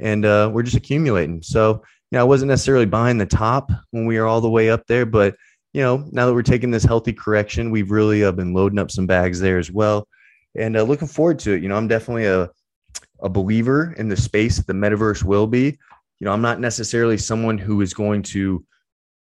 [0.00, 1.42] and uh, we're just accumulating.
[1.42, 4.70] So, you know, I wasn't necessarily buying the top when we were all the way
[4.70, 5.34] up there, but
[5.72, 8.90] you know, now that we're taking this healthy correction, we've really uh, been loading up
[8.90, 10.08] some bags there as well,
[10.56, 11.62] and uh, looking forward to it.
[11.62, 12.48] You know, I'm definitely a
[13.20, 15.76] a believer in the space that the metaverse will be.
[16.20, 18.64] you know, I'm not necessarily someone who is going to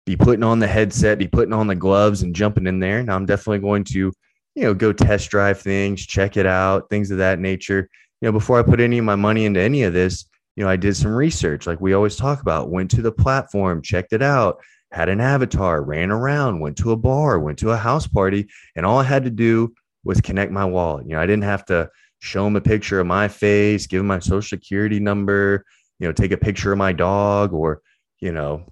[0.06, 3.02] be putting on the headset, be putting on the gloves and jumping in there.
[3.04, 4.12] Now I'm definitely going to,
[4.56, 7.90] you know, go test drive things, check it out, things of that nature.
[8.22, 10.70] You know, before I put any of my money into any of this, you know,
[10.70, 14.22] I did some research like we always talk about, went to the platform, checked it
[14.22, 14.60] out,
[14.92, 18.86] had an avatar, ran around, went to a bar, went to a house party, and
[18.86, 19.74] all I had to do
[20.06, 21.08] was connect my wallet.
[21.08, 21.90] You know, I didn't have to
[22.20, 25.66] show them a picture of my face, give them my social security number,
[26.00, 27.82] you know, take a picture of my dog or,
[28.20, 28.72] you know,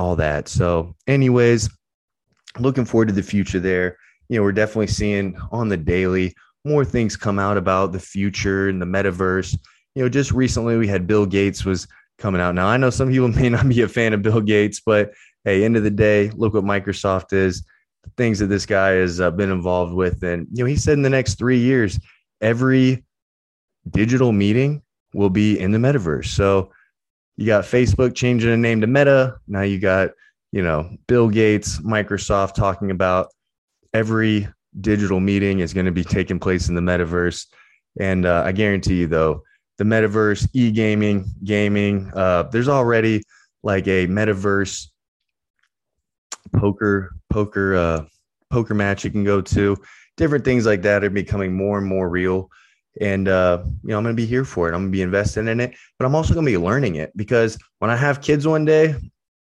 [0.00, 0.48] all that.
[0.48, 1.68] So, anyways,
[2.58, 3.98] looking forward to the future there.
[4.28, 6.34] You know, we're definitely seeing on the daily
[6.64, 9.56] more things come out about the future and the metaverse.
[9.94, 11.86] You know, just recently we had Bill Gates was
[12.18, 12.54] coming out.
[12.54, 15.12] Now, I know some people may not be a fan of Bill Gates, but
[15.44, 17.62] hey, end of the day, look what Microsoft is,
[18.02, 20.22] the things that this guy has uh, been involved with.
[20.22, 22.00] And, you know, he said in the next three years,
[22.40, 23.04] every
[23.90, 24.82] digital meeting
[25.12, 26.26] will be in the metaverse.
[26.26, 26.70] So
[27.40, 29.38] you got Facebook changing the name to Meta.
[29.48, 30.10] Now you got,
[30.52, 33.28] you know, Bill Gates, Microsoft talking about
[33.94, 34.46] every
[34.82, 37.46] digital meeting is going to be taking place in the metaverse.
[37.98, 39.42] And uh, I guarantee you, though,
[39.78, 43.22] the metaverse, e gaming, gaming, uh, there's already
[43.62, 44.88] like a metaverse
[46.54, 48.04] poker, poker, uh,
[48.50, 49.78] poker match you can go to.
[50.18, 52.50] Different things like that are becoming more and more real
[53.00, 54.74] and uh, you know i'm going to be here for it.
[54.74, 57.16] I'm going to be investing in it but i'm also going to be learning it
[57.16, 58.94] because when i have kids one day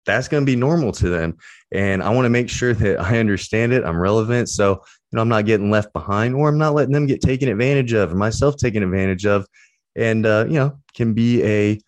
[0.06, 1.38] that's going to be normal to them.
[1.72, 4.50] And i want to make sure that i understand it i'm relevant.
[4.50, 7.50] So you know i'm not getting left behind or i'm not letting them get taken
[7.50, 9.48] advantage of or myself taken advantage of.
[9.96, 11.80] And uh, you know can be a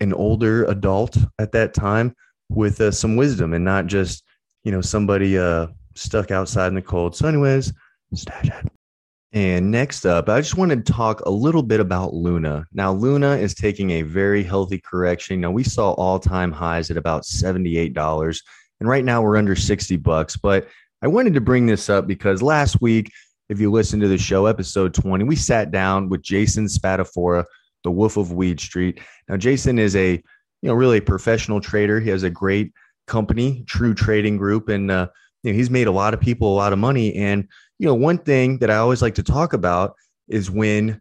[0.00, 2.14] an older adult at that time
[2.48, 4.24] with uh, some wisdom and not just
[4.64, 7.16] you know somebody uh, stuck outside in the cold.
[7.16, 7.72] So anyways
[8.14, 8.50] stash
[9.32, 12.66] and next up, I just want to talk a little bit about Luna.
[12.72, 15.40] Now, Luna is taking a very healthy correction.
[15.40, 18.40] Now, we saw all time highs at about $78,
[18.80, 20.36] and right now we're under 60 bucks.
[20.36, 20.68] But
[21.00, 23.12] I wanted to bring this up because last week,
[23.48, 27.44] if you listen to the show, episode 20, we sat down with Jason Spatafora,
[27.84, 28.98] the Wolf of Weed Street.
[29.28, 30.22] Now, Jason is a, you
[30.68, 32.00] know, really a professional trader.
[32.00, 32.72] He has a great
[33.06, 35.08] company, True Trading Group, and uh,
[35.44, 37.14] you know, he's made a lot of people a lot of money.
[37.14, 37.48] And
[37.80, 39.96] you know, one thing that I always like to talk about
[40.28, 41.00] is when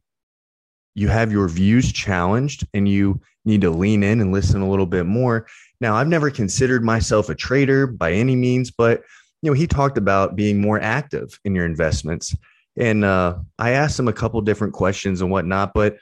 [0.95, 4.85] you have your views challenged and you need to lean in and listen a little
[4.85, 5.45] bit more.
[5.81, 9.03] Now, I've never considered myself a trader by any means, but
[9.41, 12.33] you know, he talked about being more active in your investments.
[12.77, 15.97] And uh, I asked him a couple different questions and whatnot, but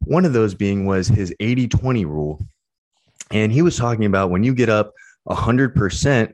[0.00, 2.44] one of those being was his 80 20 rule.
[3.30, 4.92] And he was talking about when you get up
[5.28, 6.32] 100%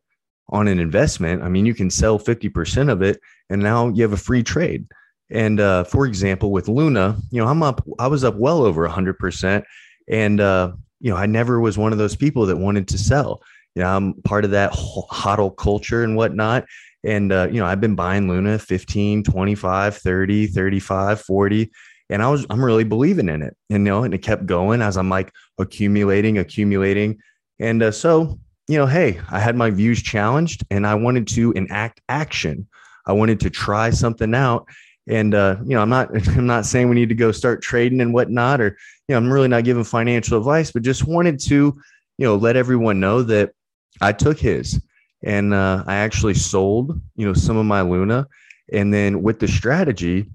[0.52, 3.18] on an investment, I mean, you can sell 50% of it
[3.50, 4.86] and now you have a free trade.
[5.30, 8.86] And uh, for example, with Luna, you know, I'm up, I was up well over
[8.86, 9.64] 100%.
[10.08, 13.42] And, uh, you know, I never was one of those people that wanted to sell.
[13.74, 16.66] You know, I'm part of that hodl culture and whatnot.
[17.02, 21.72] And, uh, you know, I've been buying Luna 15, 25, 30, 35, 40.
[22.10, 24.82] And I was, I'm really believing in it, and, you know, and it kept going
[24.82, 27.18] as I'm like accumulating, accumulating.
[27.58, 31.52] And uh, so you know, hey, I had my views challenged and I wanted to
[31.52, 32.66] enact action.
[33.06, 34.68] I wanted to try something out.
[35.08, 38.00] And uh, you know, I'm not I'm not saying we need to go start trading
[38.00, 38.76] and whatnot, or
[39.08, 41.76] you know, I'm really not giving financial advice, but just wanted to,
[42.18, 43.52] you know, let everyone know that
[44.00, 44.80] I took his
[45.24, 48.26] and uh, I actually sold, you know, some of my Luna.
[48.72, 50.30] And then with the strategy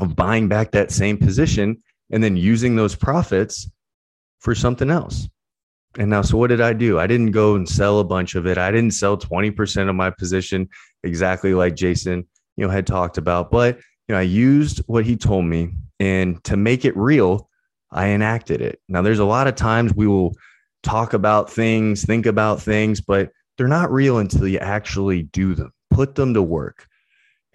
[0.00, 3.70] of buying back that same position and then using those profits
[4.40, 5.28] for something else.
[5.98, 7.00] And now, so what did I do?
[7.00, 8.56] I didn't go and sell a bunch of it.
[8.56, 10.68] I didn't sell 20% of my position
[11.02, 12.24] exactly like Jason,
[12.56, 13.50] you know, had talked about.
[13.50, 17.50] But, you know, I used what he told me and to make it real,
[17.90, 18.80] I enacted it.
[18.88, 20.36] Now, there's a lot of times we will
[20.84, 25.72] talk about things, think about things, but they're not real until you actually do them,
[25.90, 26.86] put them to work.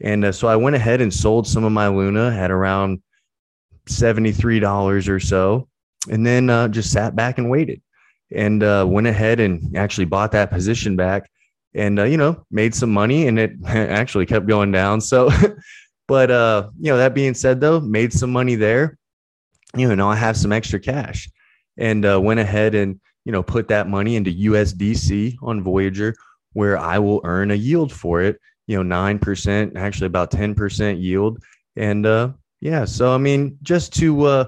[0.01, 3.01] And uh, so I went ahead and sold some of my Luna at around
[3.87, 5.69] $73 or so,
[6.11, 7.81] and then uh, just sat back and waited
[8.33, 11.29] and uh, went ahead and actually bought that position back
[11.73, 15.01] and uh, you know made some money and it actually kept going down.
[15.01, 15.29] So
[16.07, 18.97] but uh you know that being said though made some money there
[19.75, 21.29] you know now i have some extra cash
[21.77, 26.13] and uh, went ahead and you know put that money into usdc on voyager
[26.53, 31.43] where i will earn a yield for it you know 9% actually about 10% yield.
[31.75, 34.45] And uh yeah so i mean just to uh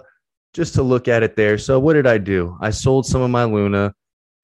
[0.56, 1.58] just to look at it there.
[1.58, 2.58] So what did I do?
[2.62, 3.94] I sold some of my Luna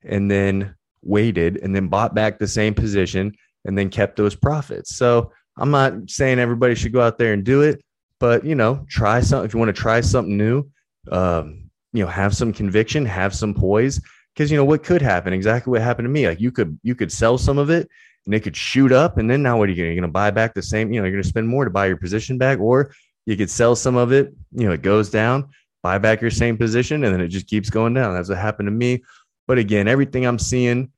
[0.04, 4.98] and then waited and then bought back the same position and then kept those profits.
[4.98, 7.82] So I'm not saying everybody should go out there and do it,
[8.20, 10.70] but you know, try something if you want to try something new.
[11.10, 14.02] Um, you know, have some conviction, have some poise.
[14.38, 15.34] Cause you know what could happen?
[15.34, 16.28] Exactly what happened to me.
[16.28, 17.90] Like you could you could sell some of it
[18.26, 19.18] and it could shoot up.
[19.18, 21.06] And then now what are you gonna, you're gonna buy back the same, you know,
[21.06, 22.94] you're gonna spend more to buy your position back, or
[23.26, 25.50] you could sell some of it, you know, it goes down,
[25.84, 28.14] buy back your same position, and then it just keeps going down.
[28.14, 29.04] That's what happened to me.
[29.48, 30.92] But again, everything I'm seeing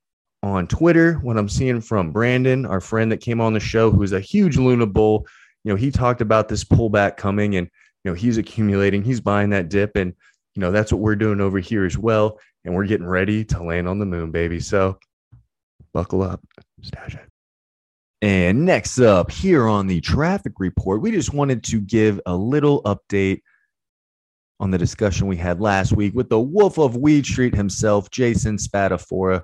[0.44, 4.12] on Twitter, what I'm seeing from Brandon, our friend that came on the show, who's
[4.12, 5.26] a huge Luna Bull,
[5.64, 7.70] you know, he talked about this pullback coming and,
[8.04, 9.96] you know, he's accumulating, he's buying that dip.
[9.96, 10.14] And,
[10.56, 12.40] you know, that's what we're doing over here as well.
[12.66, 14.60] And we're getting ready to land on the moon, baby.
[14.60, 15.00] So
[15.94, 16.42] buckle up,
[16.82, 17.30] stash it.
[18.22, 22.82] And next up here on the traffic report, we just wanted to give a little
[22.84, 23.42] update
[24.64, 28.56] on the discussion we had last week with the wolf of Weed Street himself, Jason
[28.56, 29.42] Spatafora.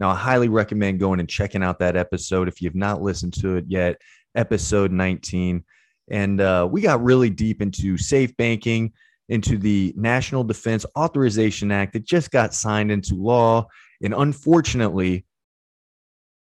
[0.00, 3.56] Now, I highly recommend going and checking out that episode if you've not listened to
[3.56, 4.00] it yet,
[4.34, 5.62] episode 19.
[6.10, 8.94] And uh, we got really deep into safe banking,
[9.28, 13.66] into the National Defense Authorization Act that just got signed into law.
[14.02, 15.26] And unfortunately,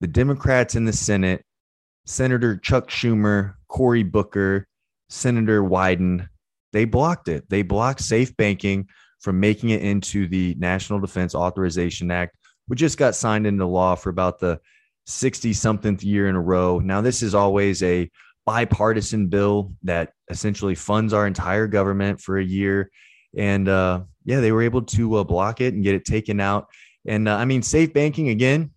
[0.02, 1.42] the Democrats in the Senate,
[2.04, 4.66] Senator Chuck Schumer, Cory Booker,
[5.08, 6.28] Senator Wyden,
[6.72, 7.48] they blocked it.
[7.48, 8.88] They blocked safe banking
[9.20, 12.36] from making it into the National Defense Authorization Act
[12.70, 14.60] which just got signed into law for about the
[15.06, 16.78] 60 something year in a row.
[16.78, 18.08] Now, this is always a
[18.46, 22.92] bipartisan bill that essentially funds our entire government for a year.
[23.36, 26.68] And uh, yeah, they were able to uh, block it and get it taken out.
[27.04, 28.70] And uh, I mean, safe banking again,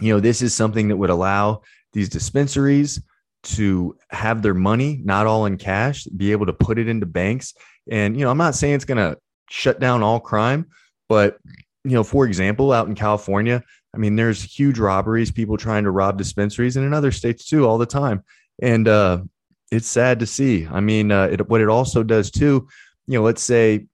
[0.00, 3.00] you know, this is something that would allow these dispensaries
[3.42, 7.54] to have their money not all in cash, be able to put it into banks.
[7.90, 10.66] And, you know, I'm not saying it's going to shut down all crime,
[11.08, 11.38] but
[11.84, 13.62] you know, for example, out in California,
[13.94, 17.66] I mean, there's huge robberies, people trying to rob dispensaries, and in other states too,
[17.66, 18.22] all the time.
[18.60, 19.22] And uh,
[19.70, 20.66] it's sad to see.
[20.66, 22.68] I mean, uh, it, what it also does too,
[23.06, 23.86] you know, let's say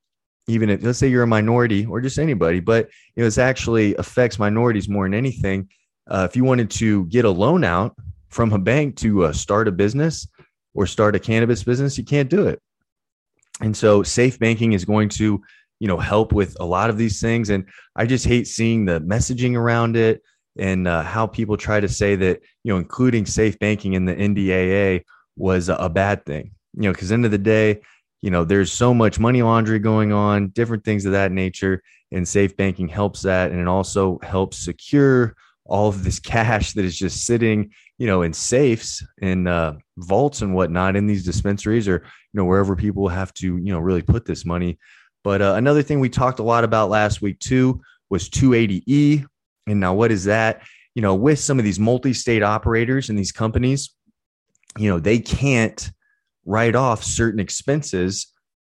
[0.47, 3.95] even if let's say you're a minority or just anybody, but you know, this actually
[3.97, 5.69] affects minorities more than anything.
[6.11, 7.97] Uh, if you wanted to get a loan out
[8.35, 10.27] from a bank to uh, start a business
[10.75, 12.61] or start a cannabis business, you can't do it.
[13.61, 15.41] And so, safe banking is going to
[15.79, 17.51] you know help with a lot of these things.
[17.51, 20.21] And i just hate seeing the messaging around it
[20.59, 24.15] and uh, how people try to say that you know including safe banking in the
[24.15, 25.05] ndaa
[25.37, 26.51] was a, bad thing.
[26.75, 27.81] You know because end of the day
[28.21, 32.27] you know there's so much money laundering going on different things of that nature and
[32.27, 33.53] safe banking helps that.
[33.53, 38.23] And it also helps secure all of this cash that is just sitting you know
[38.23, 43.09] in safes and uh, vaults and whatnot in these dispensaries or you know wherever people
[43.09, 44.79] have to you know really put this money
[45.25, 47.81] but uh, another thing we talked a lot about last week too
[48.11, 49.27] was 280E.
[49.67, 50.63] And now, what is that?
[50.95, 53.93] You know, with some of these multi state operators and these companies,
[54.79, 55.91] you know, they can't
[56.45, 58.31] write off certain expenses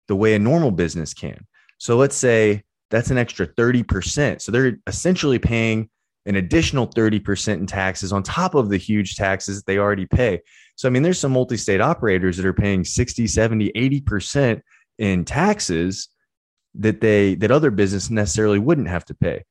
[0.07, 1.45] the way a normal business can.
[1.77, 4.41] So let's say that's an extra 30%.
[4.41, 5.89] So they're essentially paying
[6.25, 10.41] an additional 30% in taxes on top of the huge taxes they already pay.
[10.75, 14.61] So, I mean, there's some multi state operators that are paying 60, 70, 80%
[14.97, 16.09] in taxes
[16.75, 19.43] that they that other business necessarily wouldn't have to pay.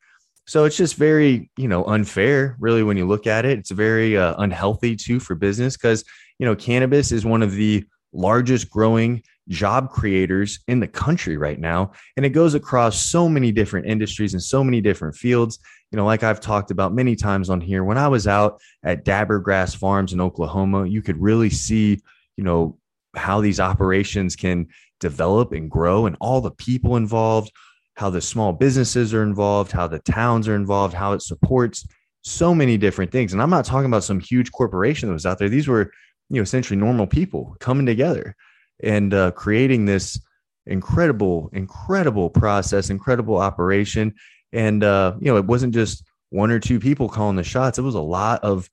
[0.47, 3.59] So it's just very, you know, unfair really when you look at it.
[3.59, 6.05] It's very uh, unhealthy too for business because,
[6.39, 11.59] you know, cannabis is one of the largest growing job creators in the country right
[11.59, 15.59] now and it goes across so many different industries and so many different fields
[15.91, 19.05] you know like i've talked about many times on here when i was out at
[19.05, 21.99] dabber grass farms in oklahoma you could really see
[22.37, 22.79] you know
[23.17, 24.69] how these operations can
[25.01, 27.53] develop and grow and all the people involved,
[27.95, 31.87] how the small businesses are involved, how the towns are involved, how it supports
[32.23, 33.33] so many different things.
[33.33, 35.49] And I'm not talking about some huge corporation that was out there.
[35.49, 35.91] These were,
[36.31, 38.37] you know, essentially normal people coming together
[38.83, 40.21] and uh, creating this
[40.67, 44.15] incredible, incredible process, incredible operation.
[44.53, 47.79] And, uh, you know, it wasn't just one or two people calling the shots.
[47.79, 48.69] It was a lot of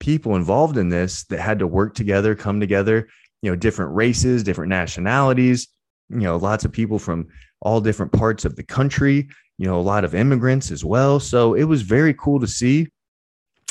[0.00, 3.08] people involved in this that had to work together, come together,
[3.42, 5.68] you know, different races, different nationalities,
[6.10, 7.28] you know, lots of people from
[7.60, 11.18] all different parts of the country, you know, a lot of immigrants as well.
[11.20, 12.88] So it was very cool to see.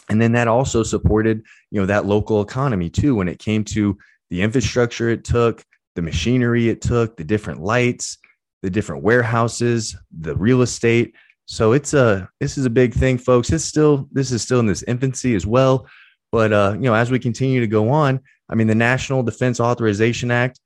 [0.10, 3.97] And then that also supported, you know, that local economy too when it came to
[4.30, 5.64] the infrastructure it took,
[5.95, 8.18] the machinery it took, the different lights,
[8.62, 11.14] the different warehouses, the real estate.
[11.46, 13.52] So it's a this is a big thing, folks.
[13.52, 15.88] It's still this is still in this infancy as well.
[16.32, 18.20] But uh, you know, as we continue to go on,
[18.50, 20.60] I mean, the National Defense Authorization Act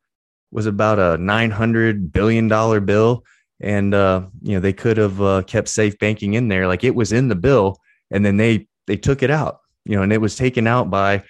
[0.52, 2.48] was about a $900 billion
[2.86, 3.24] bill.
[3.60, 6.68] And, uh, you know, they could have uh, kept safe banking in there.
[6.68, 7.80] Like it was in the bill
[8.12, 11.24] and then they, they took it out, you know, and it was taken out by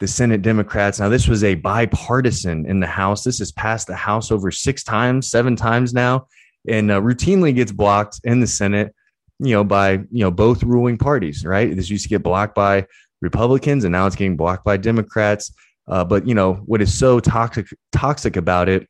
[0.00, 1.00] the Senate Democrats.
[1.00, 3.24] Now, this was a bipartisan in the House.
[3.24, 6.26] This has passed the House over six times, seven times now.
[6.68, 8.94] And uh, routinely gets blocked in the Senate,
[9.38, 11.44] you know, by you know both ruling parties.
[11.44, 11.74] Right?
[11.74, 12.86] This used to get blocked by
[13.20, 15.52] Republicans, and now it's getting blocked by Democrats.
[15.86, 18.88] Uh, but you know what is so toxic toxic about it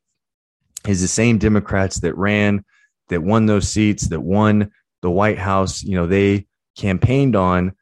[0.86, 2.64] is the same Democrats that ran,
[3.08, 4.70] that won those seats, that won
[5.02, 5.82] the White House.
[5.82, 7.72] You know, they campaigned on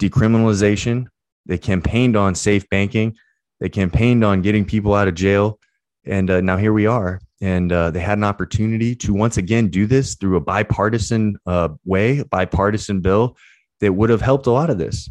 [0.00, 1.06] decriminalization.
[1.46, 3.16] They campaigned on safe banking.
[3.60, 5.58] They campaigned on getting people out of jail.
[6.04, 7.20] And uh, now here we are.
[7.42, 11.70] And uh, they had an opportunity to once again do this through a bipartisan uh,
[11.84, 13.36] way, bipartisan bill
[13.80, 15.10] that would have helped a lot of this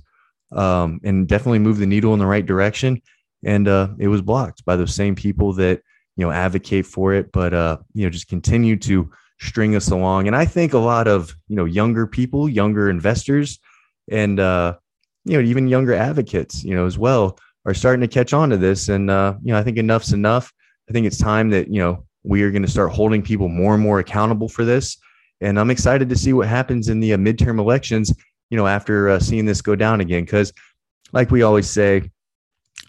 [0.53, 3.01] um, and definitely moved the needle in the right direction.
[3.43, 5.81] And uh, it was blocked by those same people that,
[6.15, 9.11] you know, advocate for it, but, uh, you know, just continue to
[9.41, 10.27] string us along.
[10.27, 13.59] And I think a lot of, you know, younger people, younger investors,
[14.09, 14.77] and, uh,
[15.25, 18.57] you know, even younger advocates, you know, as well are starting to catch on to
[18.57, 18.87] this.
[18.87, 20.53] And, uh, you know, I think enough's enough.
[20.89, 23.73] I think it's time that, you know, we are going to start holding people more
[23.73, 24.97] and more accountable for this.
[25.41, 28.13] And I'm excited to see what happens in the uh, midterm elections,
[28.49, 30.23] you know, after uh, seeing this go down again.
[30.23, 30.53] Because,
[31.13, 32.09] like we always say,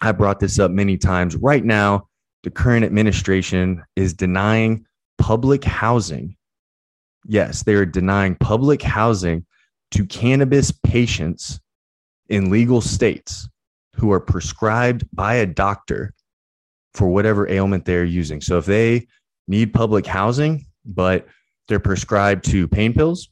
[0.01, 1.35] I brought this up many times.
[1.35, 2.07] Right now,
[2.43, 4.85] the current administration is denying
[5.17, 6.35] public housing.
[7.25, 9.45] Yes, they are denying public housing
[9.91, 11.59] to cannabis patients
[12.29, 13.47] in legal states
[13.95, 16.13] who are prescribed by a doctor
[16.93, 18.41] for whatever ailment they're using.
[18.41, 19.07] So if they
[19.47, 21.27] need public housing, but
[21.67, 23.29] they're prescribed to pain pills,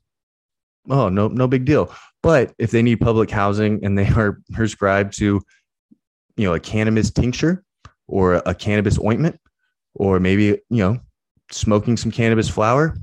[0.89, 1.93] oh, no, no big deal.
[2.24, 5.41] But if they need public housing and they are prescribed to,
[6.38, 7.64] you know, a cannabis tincture
[8.07, 9.39] or a cannabis ointment,
[9.95, 10.99] or maybe, you know,
[11.51, 12.95] smoking some cannabis flower,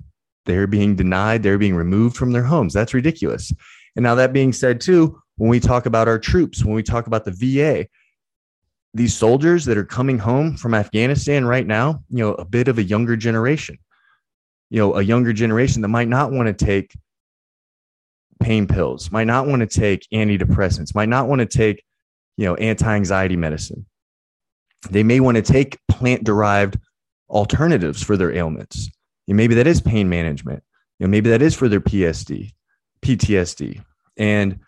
[0.47, 2.73] they're being denied, they're being removed from their homes.
[2.73, 3.53] That's ridiculous.
[3.97, 7.07] And now, that being said, too, when we talk about our troops, when we talk
[7.07, 7.87] about the VA,
[8.95, 12.79] these soldiers that are coming home from Afghanistan right now, you know, a bit of
[12.79, 13.79] a younger generation,
[14.71, 16.97] you know, a younger generation that might not want to take
[18.41, 21.85] pain pills, might not want to take antidepressants, might not want to take,
[22.37, 23.85] you know, anti-anxiety medicine.
[24.91, 26.79] They may want to take plant-derived
[27.29, 28.89] alternatives for their ailments.
[29.27, 30.63] You know, maybe that is pain management.
[30.99, 32.53] You know, maybe that is for their PSD,
[33.03, 33.83] PTSD.
[34.17, 34.61] And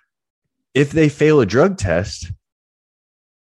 [0.74, 2.30] if they fail a drug test,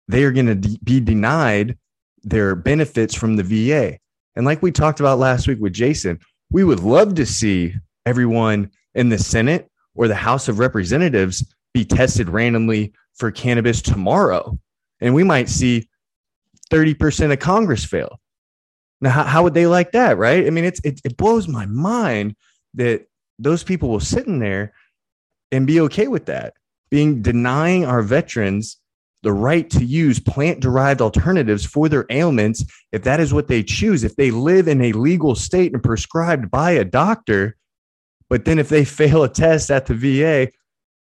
[0.08, 1.76] they are going to de- be denied
[2.22, 3.98] their benefits from the VA.
[4.36, 6.18] And like we talked about last week with Jason,
[6.50, 7.74] we would love to see
[8.06, 11.44] everyone in the Senate or the House of Representatives
[11.74, 14.58] be tested randomly for cannabis tomorrow.
[15.00, 15.88] And we might see
[16.70, 18.20] 30% of Congress fail.
[19.00, 20.16] Now, how, how would they like that?
[20.16, 20.46] Right.
[20.46, 22.36] I mean, it's, it, it blows my mind
[22.74, 23.06] that
[23.38, 24.72] those people will sit in there
[25.50, 26.54] and be okay with that
[26.90, 28.78] being denying our veterans
[29.22, 33.62] the right to use plant derived alternatives for their ailments if that is what they
[33.62, 37.56] choose if they live in a legal state and prescribed by a doctor
[38.28, 40.50] but then if they fail a test at the VA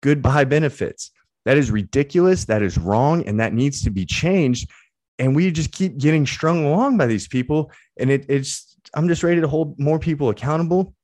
[0.04, 1.10] goodbye benefits.
[1.46, 4.70] That is ridiculous that is wrong and that needs to be changed.
[5.18, 9.22] And we just keep getting strung along by these people and it, it's i'm just
[9.22, 10.94] ready to hold more people accountable.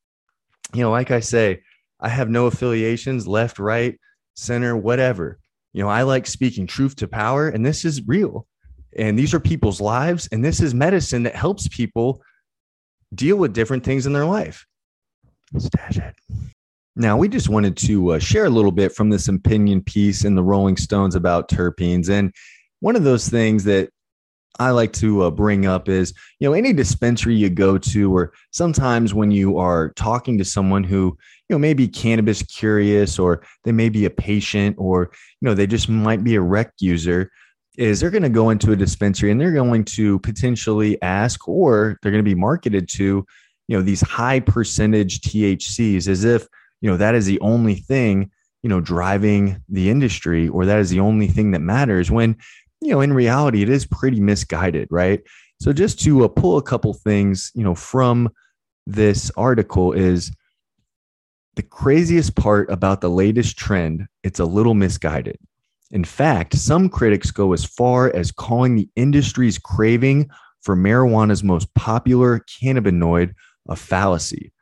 [0.75, 1.63] You know like i say
[1.99, 3.99] i have no affiliations left right
[4.35, 5.40] center, whatever.
[5.73, 8.47] You know, I like speaking truth to power, and this is real.
[8.97, 12.23] And these are people's lives, and this is medicine that helps people
[13.15, 14.67] deal with different things in their life.
[15.57, 16.15] Stash it.
[16.97, 20.35] Now, we just wanted to uh, share a little bit from this opinion piece in
[20.35, 22.11] the Rolling Stones about terpenes.
[22.11, 22.35] And
[22.81, 23.91] one of those things that
[24.59, 28.33] I like to uh, bring up is, you know, any dispensary you go to, or
[28.51, 31.17] sometimes when you are talking to someone who,
[31.49, 35.55] you know, may be cannabis curious, or they may be a patient, or, you know,
[35.55, 37.31] they just might be a rec user,
[37.79, 41.99] is they're going to go into a dispensary and they're going to potentially ask, or
[42.03, 43.25] they're going to be marketed to,
[43.69, 46.47] you know, these high percentage THCs as if,
[46.81, 48.31] you know, that is the only thing,
[48.63, 52.37] you know, driving the industry, or that is the only thing that matters when
[52.81, 55.23] you know, in reality, it is pretty misguided, right?
[55.61, 58.31] So just to uh, pull a couple things, you know, from
[58.87, 60.33] this article is
[61.57, 65.39] the craziest part about the latest trend, it's a little misguided.
[65.91, 70.31] In fact, some critics go as far as calling the industry's craving
[70.63, 73.35] for marijuana's most popular cannabinoid
[73.69, 74.53] a fallacy.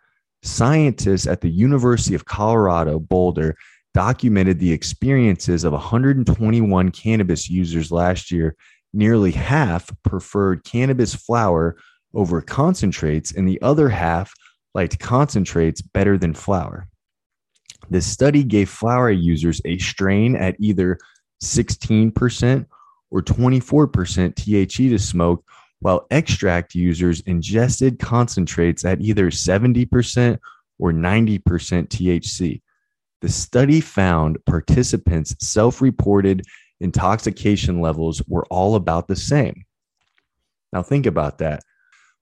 [0.43, 3.57] Scientists at the University of Colorado Boulder
[3.99, 8.55] documented the experiences of 121 cannabis users last year.
[8.92, 11.76] Nearly half preferred cannabis flower
[12.14, 14.32] over concentrates, and the other half
[14.72, 16.86] liked concentrates better than flower.
[17.90, 20.96] This study gave flower users a strain at either
[21.42, 22.66] 16%
[23.11, 23.90] or 24%
[24.34, 25.44] THC to smoke,
[25.80, 30.38] while extract users ingested concentrates at either 70%
[30.78, 31.40] or 90%
[31.88, 32.61] THC.
[33.21, 36.43] The study found participants' self reported
[36.81, 39.64] intoxication levels were all about the same.
[40.73, 41.61] Now, think about that.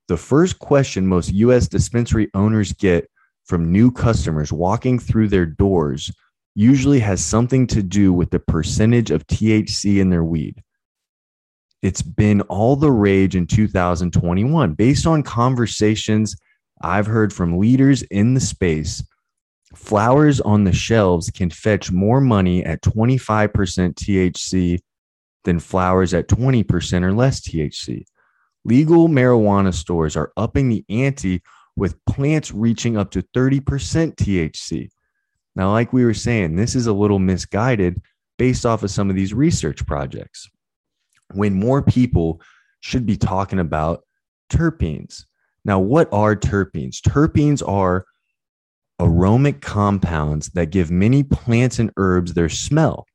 [0.07, 3.09] The first question most US dispensary owners get
[3.45, 6.11] from new customers walking through their doors
[6.55, 10.63] usually has something to do with the percentage of THC in their weed.
[11.83, 16.35] It's been all the rage in 2021 based on conversations
[16.81, 19.03] I've heard from leaders in the space
[19.77, 23.51] flowers on the shelves can fetch more money at 25%
[23.93, 24.79] THC
[25.43, 28.03] than flowers at 20% or less THC.
[28.65, 31.41] Legal marijuana stores are upping the ante
[31.75, 33.61] with plants reaching up to 30%
[34.15, 34.89] THC.
[35.55, 38.01] Now, like we were saying, this is a little misguided
[38.37, 40.49] based off of some of these research projects.
[41.33, 42.41] When more people
[42.81, 44.03] should be talking about
[44.51, 45.23] terpenes.
[45.65, 47.01] Now, what are terpenes?
[47.01, 48.05] Terpenes are
[48.99, 53.05] aromatic compounds that give many plants and herbs their smell.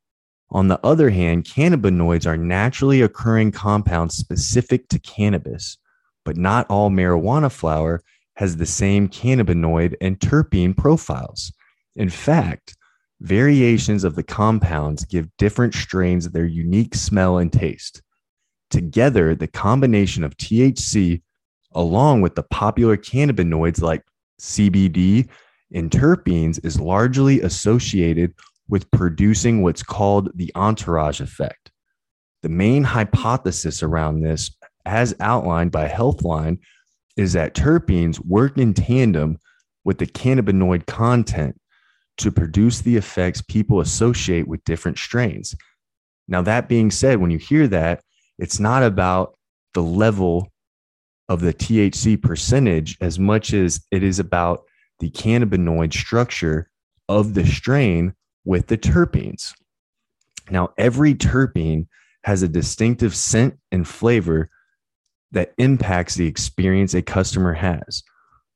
[0.50, 5.78] On the other hand, cannabinoids are naturally occurring compounds specific to cannabis,
[6.24, 8.02] but not all marijuana flower
[8.36, 11.52] has the same cannabinoid and terpene profiles.
[11.96, 12.76] In fact,
[13.20, 18.02] variations of the compounds give different strains their unique smell and taste.
[18.70, 21.22] Together, the combination of THC
[21.74, 24.02] along with the popular cannabinoids like
[24.40, 25.28] CBD
[25.72, 28.34] in terpenes is largely associated
[28.68, 31.70] with producing what's called the entourage effect.
[32.42, 34.54] The main hypothesis around this,
[34.84, 36.58] as outlined by Healthline,
[37.16, 39.38] is that terpenes work in tandem
[39.84, 41.58] with the cannabinoid content
[42.18, 45.54] to produce the effects people associate with different strains.
[46.28, 48.02] Now, that being said, when you hear that,
[48.38, 49.36] it's not about
[49.74, 50.48] the level
[51.28, 54.62] of the THC percentage as much as it is about
[55.02, 56.70] the cannabinoid structure
[57.08, 59.52] of the strain with the terpenes.
[60.48, 61.88] Now, every terpene
[62.22, 64.48] has a distinctive scent and flavor
[65.32, 68.04] that impacts the experience a customer has.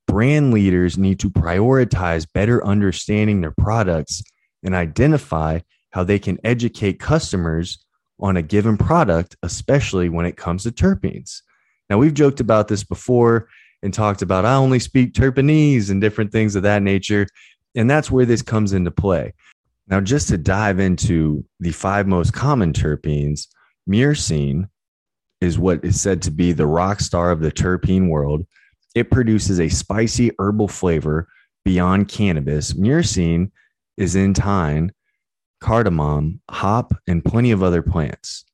[0.07, 4.23] Brand leaders need to prioritize better understanding their products
[4.63, 5.59] and identify
[5.91, 7.85] how they can educate customers
[8.21, 11.43] on a given product, especially when it comes to terpenes.
[11.91, 13.49] Now, we've joked about this before
[13.87, 17.27] and talked about I only speak Terpenese and different things of that nature.
[17.75, 19.33] And that's where this comes into play.
[19.89, 23.47] Now, just to dive into the five most common terpenes,
[23.89, 24.69] myrcene
[25.41, 28.47] is what is said to be the rock star of the terpene world.
[28.95, 31.29] It produces a spicy herbal flavor
[31.65, 32.73] beyond cannabis.
[32.73, 33.51] Myrcene
[33.97, 34.91] is in thyme,
[35.61, 38.45] cardamom, hop, and plenty of other plants.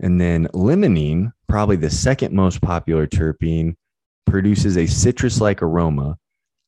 [0.00, 3.74] And then limonene, probably the second most popular terpene,
[4.30, 6.16] produces a citrus like aroma.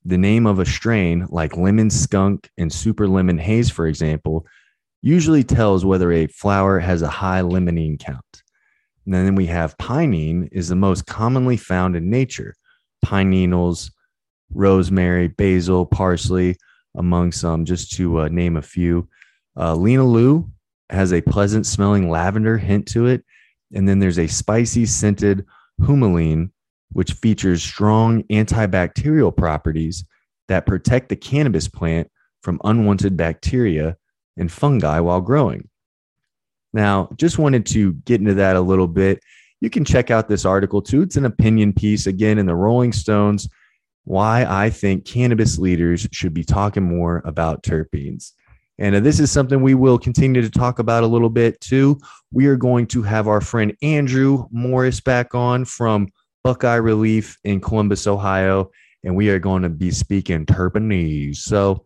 [0.05, 4.47] The name of a strain, like lemon skunk and super lemon haze, for example,
[5.01, 8.43] usually tells whether a flower has a high limonene count.
[9.05, 12.55] And then we have pinene is the most commonly found in nature.
[13.03, 13.91] Pine needles,
[14.51, 16.57] rosemary, basil, parsley,
[16.97, 19.09] among some, just to uh, name a few.
[19.57, 20.49] Uh, linalool
[20.91, 23.25] has a pleasant smelling lavender hint to it.
[23.75, 25.47] And then there's a spicy scented
[25.81, 26.51] humulene,
[26.93, 30.05] which features strong antibacterial properties
[30.49, 32.11] that protect the cannabis plant
[32.43, 33.97] from unwanted bacteria
[34.37, 35.69] and fungi while growing.
[36.73, 39.21] Now, just wanted to get into that a little bit.
[39.61, 41.03] You can check out this article too.
[41.03, 43.49] It's an opinion piece again in the Rolling Stones
[44.05, 48.33] why I think cannabis leaders should be talking more about terpenes.
[48.79, 52.01] And uh, this is something we will continue to talk about a little bit too.
[52.33, 56.09] We are going to have our friend Andrew Morris back on from
[56.45, 58.71] Buckeye Relief in Columbus, Ohio,
[59.05, 61.37] and we are going to be speaking Terpenese.
[61.37, 61.85] So,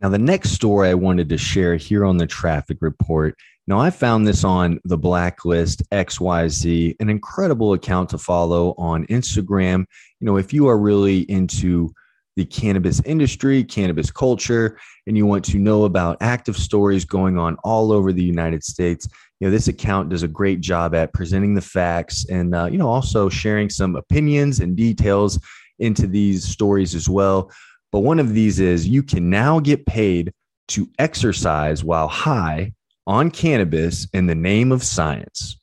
[0.00, 3.36] now the next story I wanted to share here on the traffic report.
[3.66, 9.84] Now, I found this on the Blacklist XYZ, an incredible account to follow on Instagram.
[10.20, 11.92] You know, if you are really into
[12.36, 17.56] the cannabis industry, cannabis culture, and you want to know about active stories going on
[17.64, 19.08] all over the United States,
[19.40, 22.78] you know this account does a great job at presenting the facts and uh, you
[22.78, 25.38] know also sharing some opinions and details
[25.78, 27.50] into these stories as well.
[27.92, 30.32] But one of these is you can now get paid
[30.68, 32.72] to exercise while high
[33.06, 35.58] on cannabis in the name of science.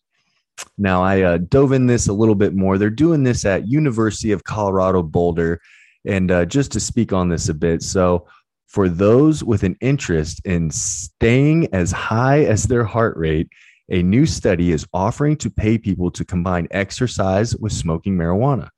[0.78, 2.78] Now i uh, dove in this a little bit more.
[2.78, 5.62] They're doing this at university of colorado boulder.
[6.06, 8.28] And uh, just to speak on this a bit so
[8.68, 13.48] for those with an interest in staying as high as their heart rate
[13.90, 18.70] a new study is offering to pay people to combine exercise with smoking marijuana.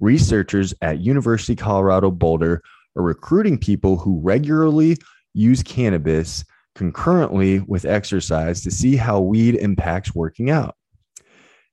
[0.00, 2.62] Researchers at University Colorado Boulder
[2.96, 4.96] are recruiting people who regularly
[5.34, 6.44] use cannabis
[6.74, 10.74] concurrently with exercise to see how weed impacts working out.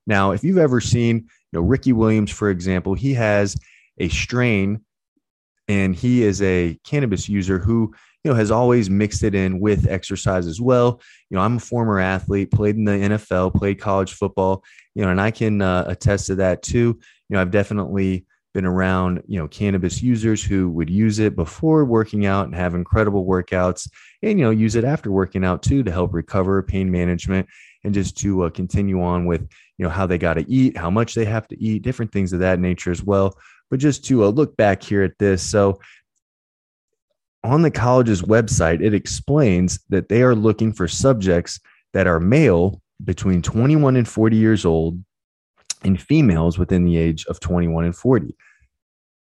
[0.08, 3.56] Now, if you've ever seen, you know, Ricky Williams, for example, he has
[4.00, 4.84] a strain
[5.68, 7.94] and he is a cannabis user who
[8.24, 11.02] you know has always mixed it in with exercise as well.
[11.30, 14.64] You know i'm a former athlete played in the nfl played college football
[14.96, 17.00] you know and i can uh, attest to that too.
[17.30, 21.86] You know i've definitely been around you know cannabis users who would use it before
[21.86, 23.90] working out and have incredible workouts
[24.24, 27.48] and you know use it after working out too to help recover pain management
[27.84, 29.48] and just to uh, continue on with
[29.78, 32.34] you know how they got to eat how much they have to eat different things
[32.34, 33.38] of that nature as well.
[33.70, 35.80] But just to uh, look back here at this so
[37.44, 41.60] on the college's website it explains that they are looking for subjects
[41.94, 45.02] that are male between 21 and 40 years old
[45.84, 48.36] and females within the age of 21 and 40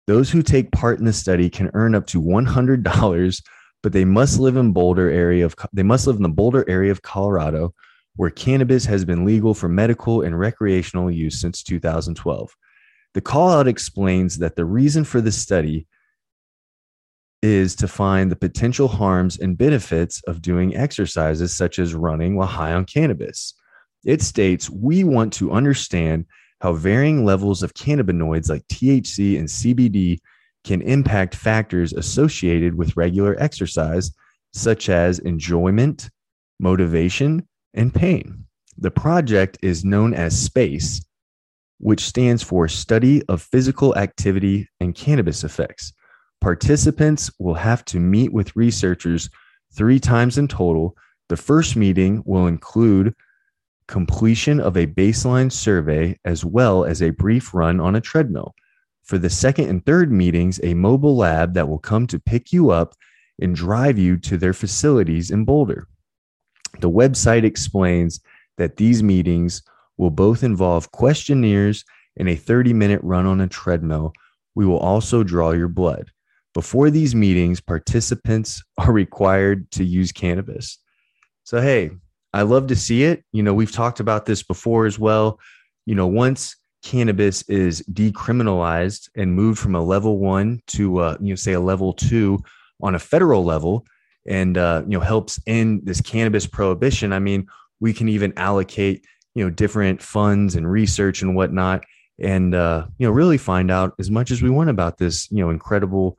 [0.07, 3.41] those who take part in the study can earn up to $100
[3.83, 6.91] but they must live in boulder area of they must live in the boulder area
[6.91, 7.73] of colorado
[8.17, 12.55] where cannabis has been legal for medical and recreational use since 2012.
[13.13, 15.87] The call out explains that the reason for the study
[17.41, 22.47] is to find the potential harms and benefits of doing exercises such as running while
[22.47, 23.53] high on cannabis.
[24.05, 26.25] It states we want to understand
[26.61, 30.19] how varying levels of cannabinoids like THC and CBD
[30.63, 34.11] can impact factors associated with regular exercise,
[34.53, 36.09] such as enjoyment,
[36.59, 38.45] motivation, and pain.
[38.77, 41.05] The project is known as SPACE,
[41.79, 45.93] which stands for Study of Physical Activity and Cannabis Effects.
[46.41, 49.29] Participants will have to meet with researchers
[49.73, 50.95] three times in total.
[51.29, 53.13] The first meeting will include
[53.87, 58.53] completion of a baseline survey as well as a brief run on a treadmill.
[59.03, 62.71] For the second and third meetings, a mobile lab that will come to pick you
[62.71, 62.93] up
[63.41, 65.87] and drive you to their facilities in Boulder.
[66.79, 68.19] The website explains
[68.57, 69.63] that these meetings
[69.97, 71.85] will both involve questionnaires
[72.17, 74.13] and a 30 minute run on a treadmill.
[74.55, 76.11] We will also draw your blood.
[76.57, 80.79] Before these meetings, participants are required to use cannabis.
[81.43, 81.91] So, hey,
[82.33, 83.23] I love to see it.
[83.31, 85.39] You know, we've talked about this before as well.
[85.85, 91.29] You know, once cannabis is decriminalized and moved from a level one to, uh, you
[91.29, 92.39] know, say a level two
[92.81, 93.85] on a federal level,
[94.25, 97.47] and uh, you know helps end this cannabis prohibition i mean
[97.79, 99.05] we can even allocate
[99.35, 101.85] you know different funds and research and whatnot
[102.19, 105.37] and uh, you know really find out as much as we want about this you
[105.37, 106.17] know incredible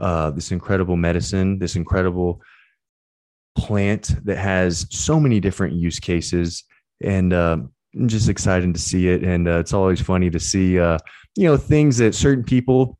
[0.00, 2.40] uh, this incredible medicine this incredible
[3.56, 6.64] plant that has so many different use cases
[7.02, 7.56] and uh,
[7.94, 10.98] I'm just excited to see it and uh, it's always funny to see uh,
[11.36, 12.98] you know things that certain people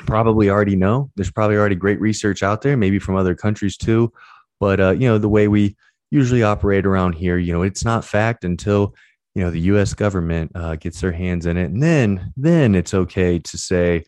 [0.00, 1.10] probably already know.
[1.16, 4.12] There's probably already great research out there, maybe from other countries too.
[4.60, 5.76] But uh, you know, the way we
[6.10, 8.94] usually operate around here, you know, it's not fact until
[9.34, 9.94] you know the U.S.
[9.94, 14.04] government uh, gets their hands in it, and then then it's okay to say,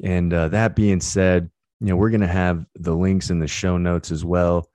[0.02, 1.50] And uh, that being said,
[1.80, 4.68] you know, we're going to have the links in the show notes as well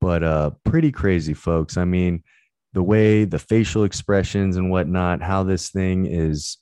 [0.00, 1.76] but uh, pretty crazy, folks.
[1.76, 2.22] I mean,
[2.72, 6.56] the way the facial expressions and whatnot, how this thing is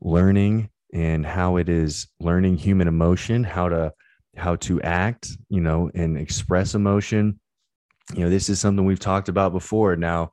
[0.00, 3.92] learning and how it is learning human emotion, how to
[4.36, 7.38] how to act, you know, and express emotion.
[8.12, 9.96] You know, this is something we've talked about before.
[9.96, 10.32] Now,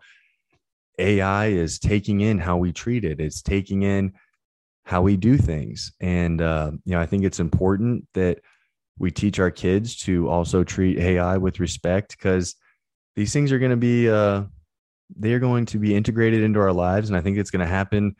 [0.97, 3.19] AI is taking in how we treat it.
[3.19, 4.13] It's taking in
[4.83, 8.39] how we do things, and uh, you know, I think it's important that
[8.99, 12.55] we teach our kids to also treat AI with respect because
[13.15, 14.43] these things are going to be uh,
[15.15, 17.71] they are going to be integrated into our lives, and I think it's going to
[17.71, 18.15] happen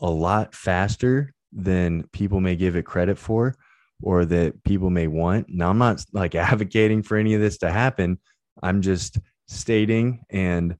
[0.00, 3.54] a lot faster than people may give it credit for
[4.02, 5.46] or that people may want.
[5.48, 8.18] Now, I'm not like advocating for any of this to happen.
[8.62, 10.76] I'm just stating and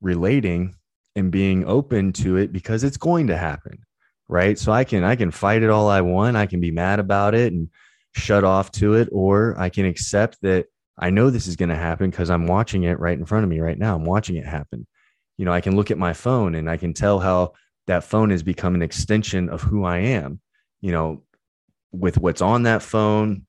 [0.00, 0.76] relating
[1.16, 3.78] and being open to it because it's going to happen
[4.28, 6.98] right so i can i can fight it all i want i can be mad
[6.98, 7.68] about it and
[8.12, 10.66] shut off to it, or I can accept that
[10.98, 13.50] I know this is going to happen because I'm watching it right in front of
[13.50, 13.96] me right now.
[13.96, 14.86] I'm watching it happen.
[15.38, 17.54] You know, I can look at my phone and I can tell how
[17.86, 20.40] that phone has become an extension of who I am,
[20.80, 21.22] you know,
[21.90, 23.46] with what's on that phone,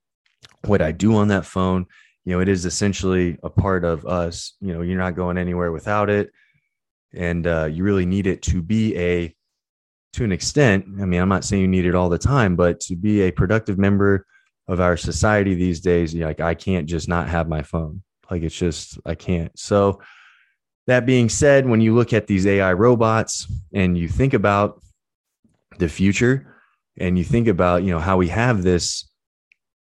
[0.66, 1.86] what I do on that phone.
[2.26, 4.54] You know, it is essentially a part of us.
[4.62, 6.32] You know, you're not going anywhere without it.
[7.14, 9.36] And uh, you really need it to be a,
[10.14, 10.86] to an extent.
[11.02, 13.32] I mean, I'm not saying you need it all the time, but to be a
[13.32, 14.26] productive member
[14.68, 18.02] of our society these days like i can't just not have my phone
[18.32, 20.02] like it's just i can't so
[20.88, 24.82] that being said when you look at these ai robots and you think about
[25.80, 26.56] the future
[26.98, 29.10] and you think about you know how we have this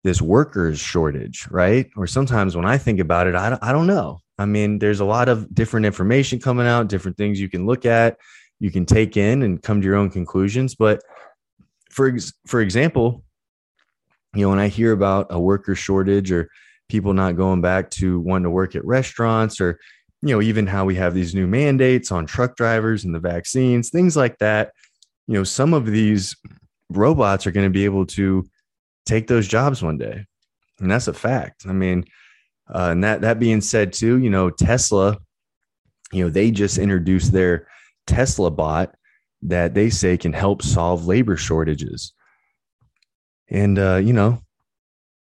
[0.04, 1.90] this workers shortage right?
[1.96, 4.20] Or sometimes when i think about it i, I don't know.
[4.38, 7.86] I mean there's a lot of different information coming out different things you can look
[7.86, 8.18] at
[8.60, 10.76] you can take in and come to your own conclusions.
[10.76, 11.02] But
[11.90, 13.24] for for example
[14.36, 16.50] you know, when I hear about a worker shortage or
[16.88, 19.80] people not going back to wanting to work at restaurants or,
[20.22, 23.90] you know, even how we have these new mandates on truck drivers and the vaccines,
[23.90, 24.72] things like that,
[25.28, 26.36] you know, some of these
[26.90, 28.46] robots are going to be able to
[29.06, 30.26] take those jobs one day.
[30.80, 31.66] And that's a fact.
[31.68, 32.06] I mean,
[32.74, 35.18] uh, and that that being said, too, you know, Tesla,
[36.12, 37.68] you know, they just introduced their
[38.08, 38.96] Tesla bot
[39.42, 42.14] that they say can help solve labor shortages.
[43.50, 44.42] And, uh, you know,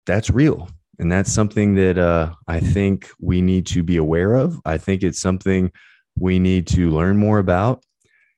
[0.06, 0.70] that's real.
[1.00, 4.60] And that's something that uh, I think we need to be aware of.
[4.66, 5.72] I think it's something
[6.18, 7.84] we need to learn more about.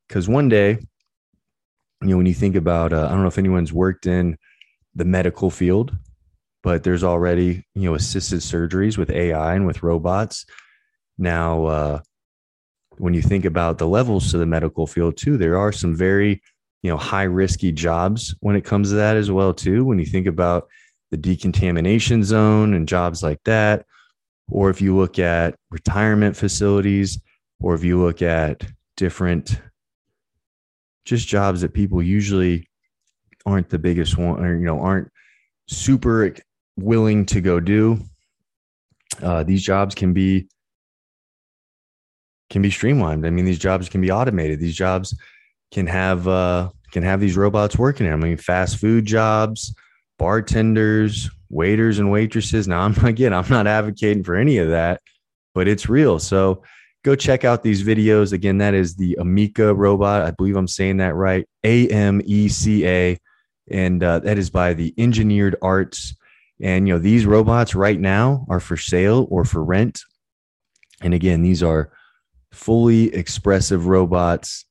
[0.08, 0.78] Because one day,
[2.02, 4.38] you know, when you think about, uh, I don't know if anyone's worked in
[5.00, 5.98] the medical field,
[6.62, 10.46] but there's already, you know, assisted surgeries with AI and with robots.
[11.18, 12.00] Now, uh,
[12.98, 16.42] when you think about the levels to the medical field, too, there are some very
[16.82, 20.06] you know high risky jobs when it comes to that as well too when you
[20.06, 20.68] think about
[21.12, 23.86] the decontamination zone and jobs like that
[24.50, 27.20] or if you look at retirement facilities
[27.60, 29.60] or if you look at different
[31.06, 32.69] just jobs that people usually
[33.46, 35.12] aren't the biggest one or you know aren't
[35.68, 36.36] super
[36.78, 38.00] willing to go do
[39.22, 40.48] uh, these jobs can be
[42.50, 45.16] can be streamlined i mean these jobs can be automated these jobs
[45.72, 48.14] can have uh, can have these robots working in.
[48.14, 49.74] I mean, fast food jobs,
[50.18, 52.68] bartenders, waiters and waitresses.
[52.68, 55.02] Now, I'm again, I'm not advocating for any of that,
[55.54, 56.20] but it's real.
[56.20, 56.64] So
[57.04, 58.34] go check out these videos.
[58.34, 60.24] Again, that is the Ameca robot.
[60.24, 61.48] I believe I'm saying that right.
[61.64, 63.18] A M E C A,
[63.72, 66.16] and uh, that is by the Engineered Arts.
[66.62, 70.02] And you know, these robots right now are for sale or for rent.
[71.02, 71.92] And again, these are
[72.52, 74.66] fully expressive robots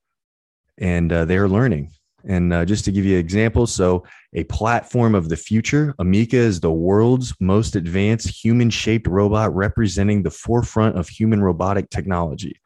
[0.77, 1.91] and uh, they're learning.
[2.25, 6.33] And uh, just to give you an example, so a platform of the future, Ameca
[6.33, 12.59] is the world's most advanced human shaped robot representing the forefront of human robotic technology.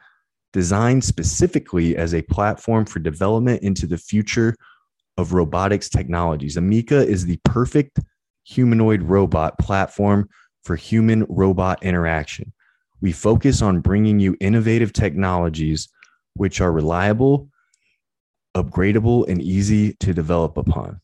[0.53, 4.55] Designed specifically as a platform for development into the future
[5.17, 7.99] of robotics technologies, Ameca is the perfect
[8.43, 10.29] humanoid robot platform
[10.63, 12.53] for human robot interaction.
[13.01, 15.89] We focus on bringing you innovative technologies
[16.35, 17.49] which are reliable,
[18.55, 21.01] upgradable and easy to develop upon.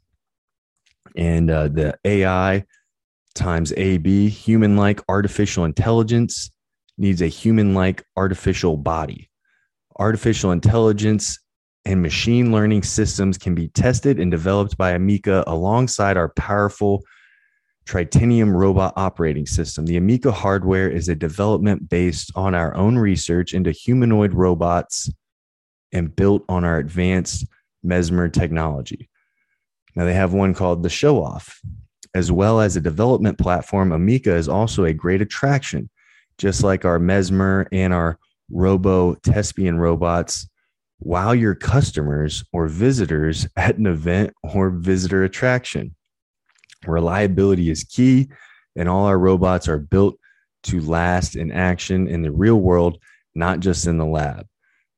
[1.15, 2.65] And uh, the AI
[3.35, 6.51] times AB, human like artificial intelligence,
[6.97, 9.29] needs a human like artificial body.
[9.97, 11.39] Artificial intelligence
[11.89, 17.03] and machine learning systems can be tested and developed by Ameca alongside our powerful
[17.87, 19.87] Tritanium robot operating system.
[19.87, 25.11] The Ameca hardware is a development based on our own research into humanoid robots
[25.91, 27.47] and built on our advanced
[27.81, 29.09] Mesmer technology.
[29.95, 31.59] Now they have one called the Show Off,
[32.13, 33.89] as well as a development platform.
[33.89, 35.89] Ameca is also a great attraction.
[36.37, 38.17] just like our Mesmer and our
[38.51, 40.47] RoboThespian robots,
[40.99, 45.95] wow your customers or visitors at an event or visitor attraction.
[46.85, 48.29] Reliability is key,
[48.75, 50.17] and all our robots are built
[50.63, 52.97] to last in action in the real world,
[53.35, 54.45] not just in the lab.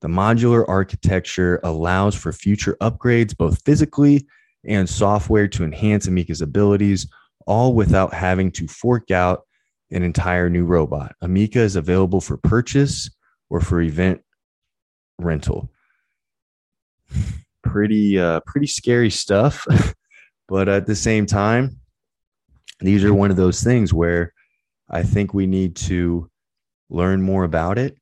[0.02, 4.28] The modular architecture allows for future upgrades, both physically
[4.66, 7.08] and software, to enhance Ameca's abilities,
[7.46, 9.44] all without having to fork out
[9.92, 11.16] an entire new robot.
[11.24, 13.10] Ameca is available for purchase
[13.50, 14.22] or for event
[15.20, 15.70] rental.
[17.64, 19.66] Pretty, uh, pretty scary stuff,
[20.48, 21.78] but at the same time,
[22.80, 24.34] these are one of those things where
[24.90, 26.30] I think we need to
[26.90, 27.96] learn more about it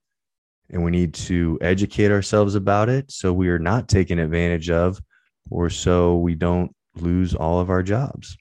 [0.71, 5.01] and we need to educate ourselves about it so we are not taken advantage of
[5.51, 8.37] or so we don't lose all of our jobs.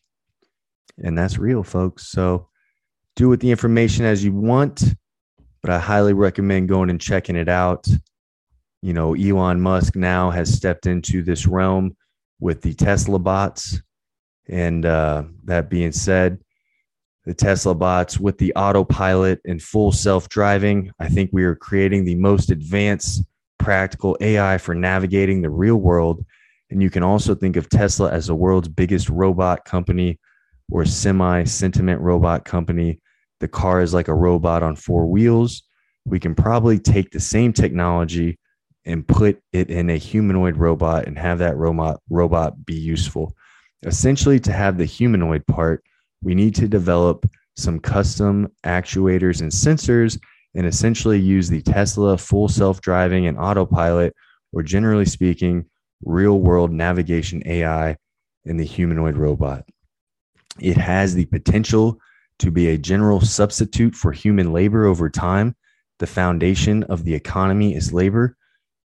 [0.99, 2.09] And that's real, folks.
[2.09, 2.49] So
[3.17, 4.85] do with the information as you want,
[5.63, 7.87] but I highly recommend going and checking it out.
[8.83, 11.97] You know, Elon Musk now has stepped into this realm
[12.41, 13.81] with the Tesla bots.
[14.49, 16.39] And uh, that being said,
[17.25, 20.91] the Tesla bots with the autopilot and full self driving.
[20.99, 23.23] I think we are creating the most advanced
[23.59, 26.25] practical AI for navigating the real world.
[26.71, 30.19] And you can also think of Tesla as the world's biggest robot company
[30.71, 33.01] or semi sentiment robot company.
[33.41, 35.63] The car is like a robot on four wheels.
[36.07, 38.39] We can probably take the same technology
[38.85, 43.35] and put it in a humanoid robot and have that robot robot be useful.
[43.85, 45.85] Essentially, to have the humanoid part,
[46.23, 50.19] we need to develop some custom actuators and sensors
[50.55, 54.15] and essentially use the Tesla full self driving and autopilot,
[54.53, 55.65] or generally speaking,
[56.05, 57.97] real world navigation AI
[58.45, 59.65] in the humanoid robot.
[60.61, 61.99] It has the potential
[62.39, 65.55] to be a general substitute for human labor over time.
[65.99, 68.37] The foundation of the economy is labor.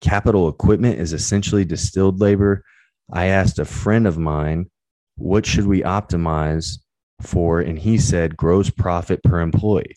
[0.03, 2.65] Capital equipment is essentially distilled labor.
[3.13, 4.69] I asked a friend of mine,
[5.17, 6.79] what should we optimize
[7.21, 9.97] for, and he said gross profit per employee,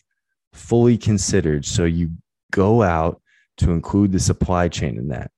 [0.52, 1.64] fully considered.
[1.64, 2.12] So you
[2.52, 3.20] go out
[3.58, 5.30] to include the supply chain in that.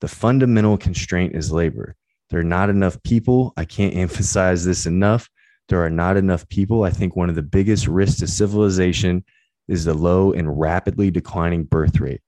[0.00, 1.96] The fundamental constraint is labor.
[2.28, 3.54] There are not enough people.
[3.56, 5.28] I can't emphasize this enough.
[5.68, 6.84] There are not enough people.
[6.84, 9.24] I think one of the biggest risks to civilization
[9.68, 12.20] is the low and rapidly declining birth rate.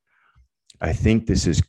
[0.81, 1.63] I think this is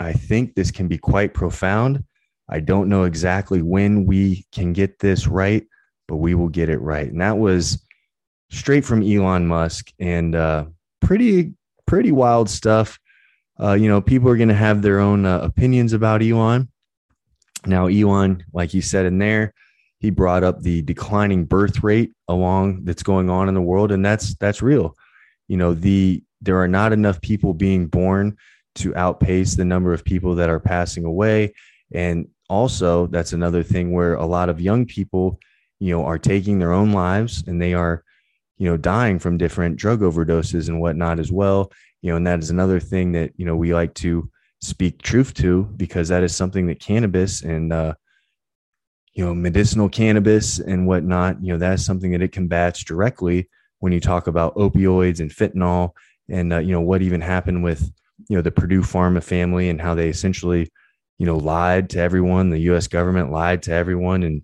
[0.00, 2.04] I think this can be quite profound.
[2.48, 5.66] I don't know exactly when we can get this right,
[6.06, 7.10] but we will get it right.
[7.10, 7.84] And that was
[8.50, 10.66] straight from Elon Musk and uh,
[11.00, 11.52] pretty,
[11.86, 12.98] pretty wild stuff.
[13.60, 16.68] Uh, you know, people are going to have their own uh, opinions about Elon.
[17.66, 19.52] Now, Elon, like he said in there,
[19.98, 24.04] he brought up the declining birth rate along that's going on in the world, and
[24.04, 24.94] that's that's real.
[25.48, 28.36] You know, the there are not enough people being born
[28.76, 31.54] to outpace the number of people that are passing away,
[31.92, 35.38] and also that's another thing where a lot of young people
[35.78, 38.02] you know, are taking their own lives and they are,
[38.58, 41.70] you know, dying from different drug overdoses and whatnot as well.
[42.02, 45.34] You know, and that is another thing that, you know, we like to speak truth
[45.34, 47.94] to because that is something that cannabis and, uh,
[49.12, 53.48] you know, medicinal cannabis and whatnot, you know, that's something that it combats directly
[53.80, 55.90] when you talk about opioids and fentanyl
[56.28, 57.90] and, uh, you know, what even happened with,
[58.28, 60.70] you know, the Purdue Pharma family and how they essentially,
[61.18, 62.50] you know, lied to everyone.
[62.50, 64.42] The US government lied to everyone and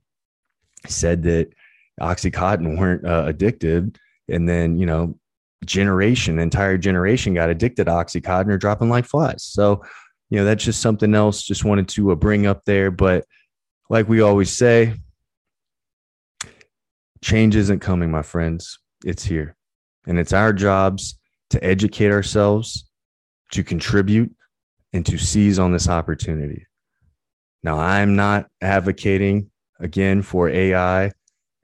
[0.86, 1.52] said that
[2.00, 3.98] Oxycontin weren't uh, addicted.
[4.28, 5.18] And then, you know,
[5.64, 9.42] generation, entire generation got addicted to Oxycontin or dropping like flies.
[9.42, 9.82] So,
[10.30, 12.90] you know, that's just something else just wanted to uh, bring up there.
[12.90, 13.24] But
[13.90, 14.94] like we always say,
[17.22, 18.78] change isn't coming, my friends.
[19.04, 19.56] It's here.
[20.06, 21.18] And it's our jobs
[21.50, 22.90] to educate ourselves,
[23.52, 24.34] to contribute,
[24.92, 26.66] and to seize on this opportunity.
[27.62, 29.50] Now, I'm not advocating
[29.80, 31.12] again for AI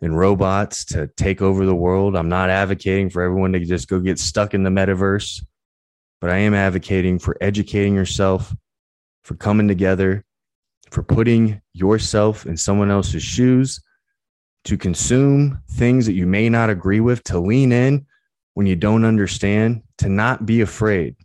[0.01, 2.17] and robots to take over the world.
[2.17, 5.45] I'm not advocating for everyone to just go get stuck in the metaverse,
[6.21, 8.55] but I am advocating for educating yourself,
[9.25, 10.25] for coming together,
[10.91, 13.81] for putting yourself in someone else's shoes,
[14.65, 18.07] to consume things that you may not agree with, to lean in
[18.55, 21.17] when you don't understand, to not be afraid,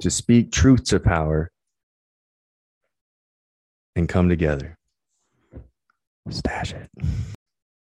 [0.00, 1.50] to speak truth to power,
[3.94, 4.76] and come together.
[6.28, 6.90] Stash it.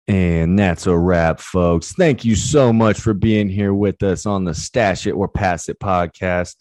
[0.08, 1.92] And that's a wrap, folks.
[1.92, 5.68] Thank you so much for being here with us on the Stash It or Pass
[5.68, 6.54] It podcast.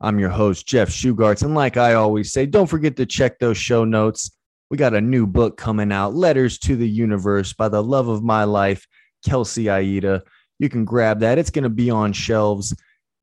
[0.00, 1.42] I'm your host, Jeff Shugarts.
[1.42, 4.30] And like I always say, don't forget to check those show notes.
[4.70, 8.22] We got a new book coming out, Letters to the Universe by the love of
[8.22, 8.86] my life,
[9.26, 10.22] Kelsey Aida.
[10.58, 11.38] you can grab that.
[11.38, 12.74] It's going to be on shelves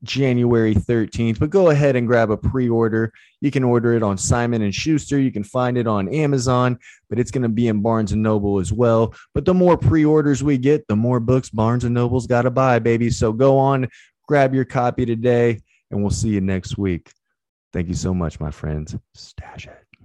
[0.04, 3.14] January 13th, but go ahead and grab a pre-order.
[3.39, 5.20] You can order it on Simon and Schuster.
[5.20, 6.80] You can find it on Amazon,
[7.10, 9.14] but it's going to be in Barnes and Noble as well.
[9.34, 12.80] But the more pre-orders we get, the more books Barnes and Noble's got to buy,
[12.80, 13.10] baby.
[13.10, 13.88] So go on,
[14.28, 15.60] grab your copy today,
[15.91, 17.12] and we'll see you next week.
[17.74, 18.95] Thank you so much, my friends.
[19.14, 19.90] Stash it.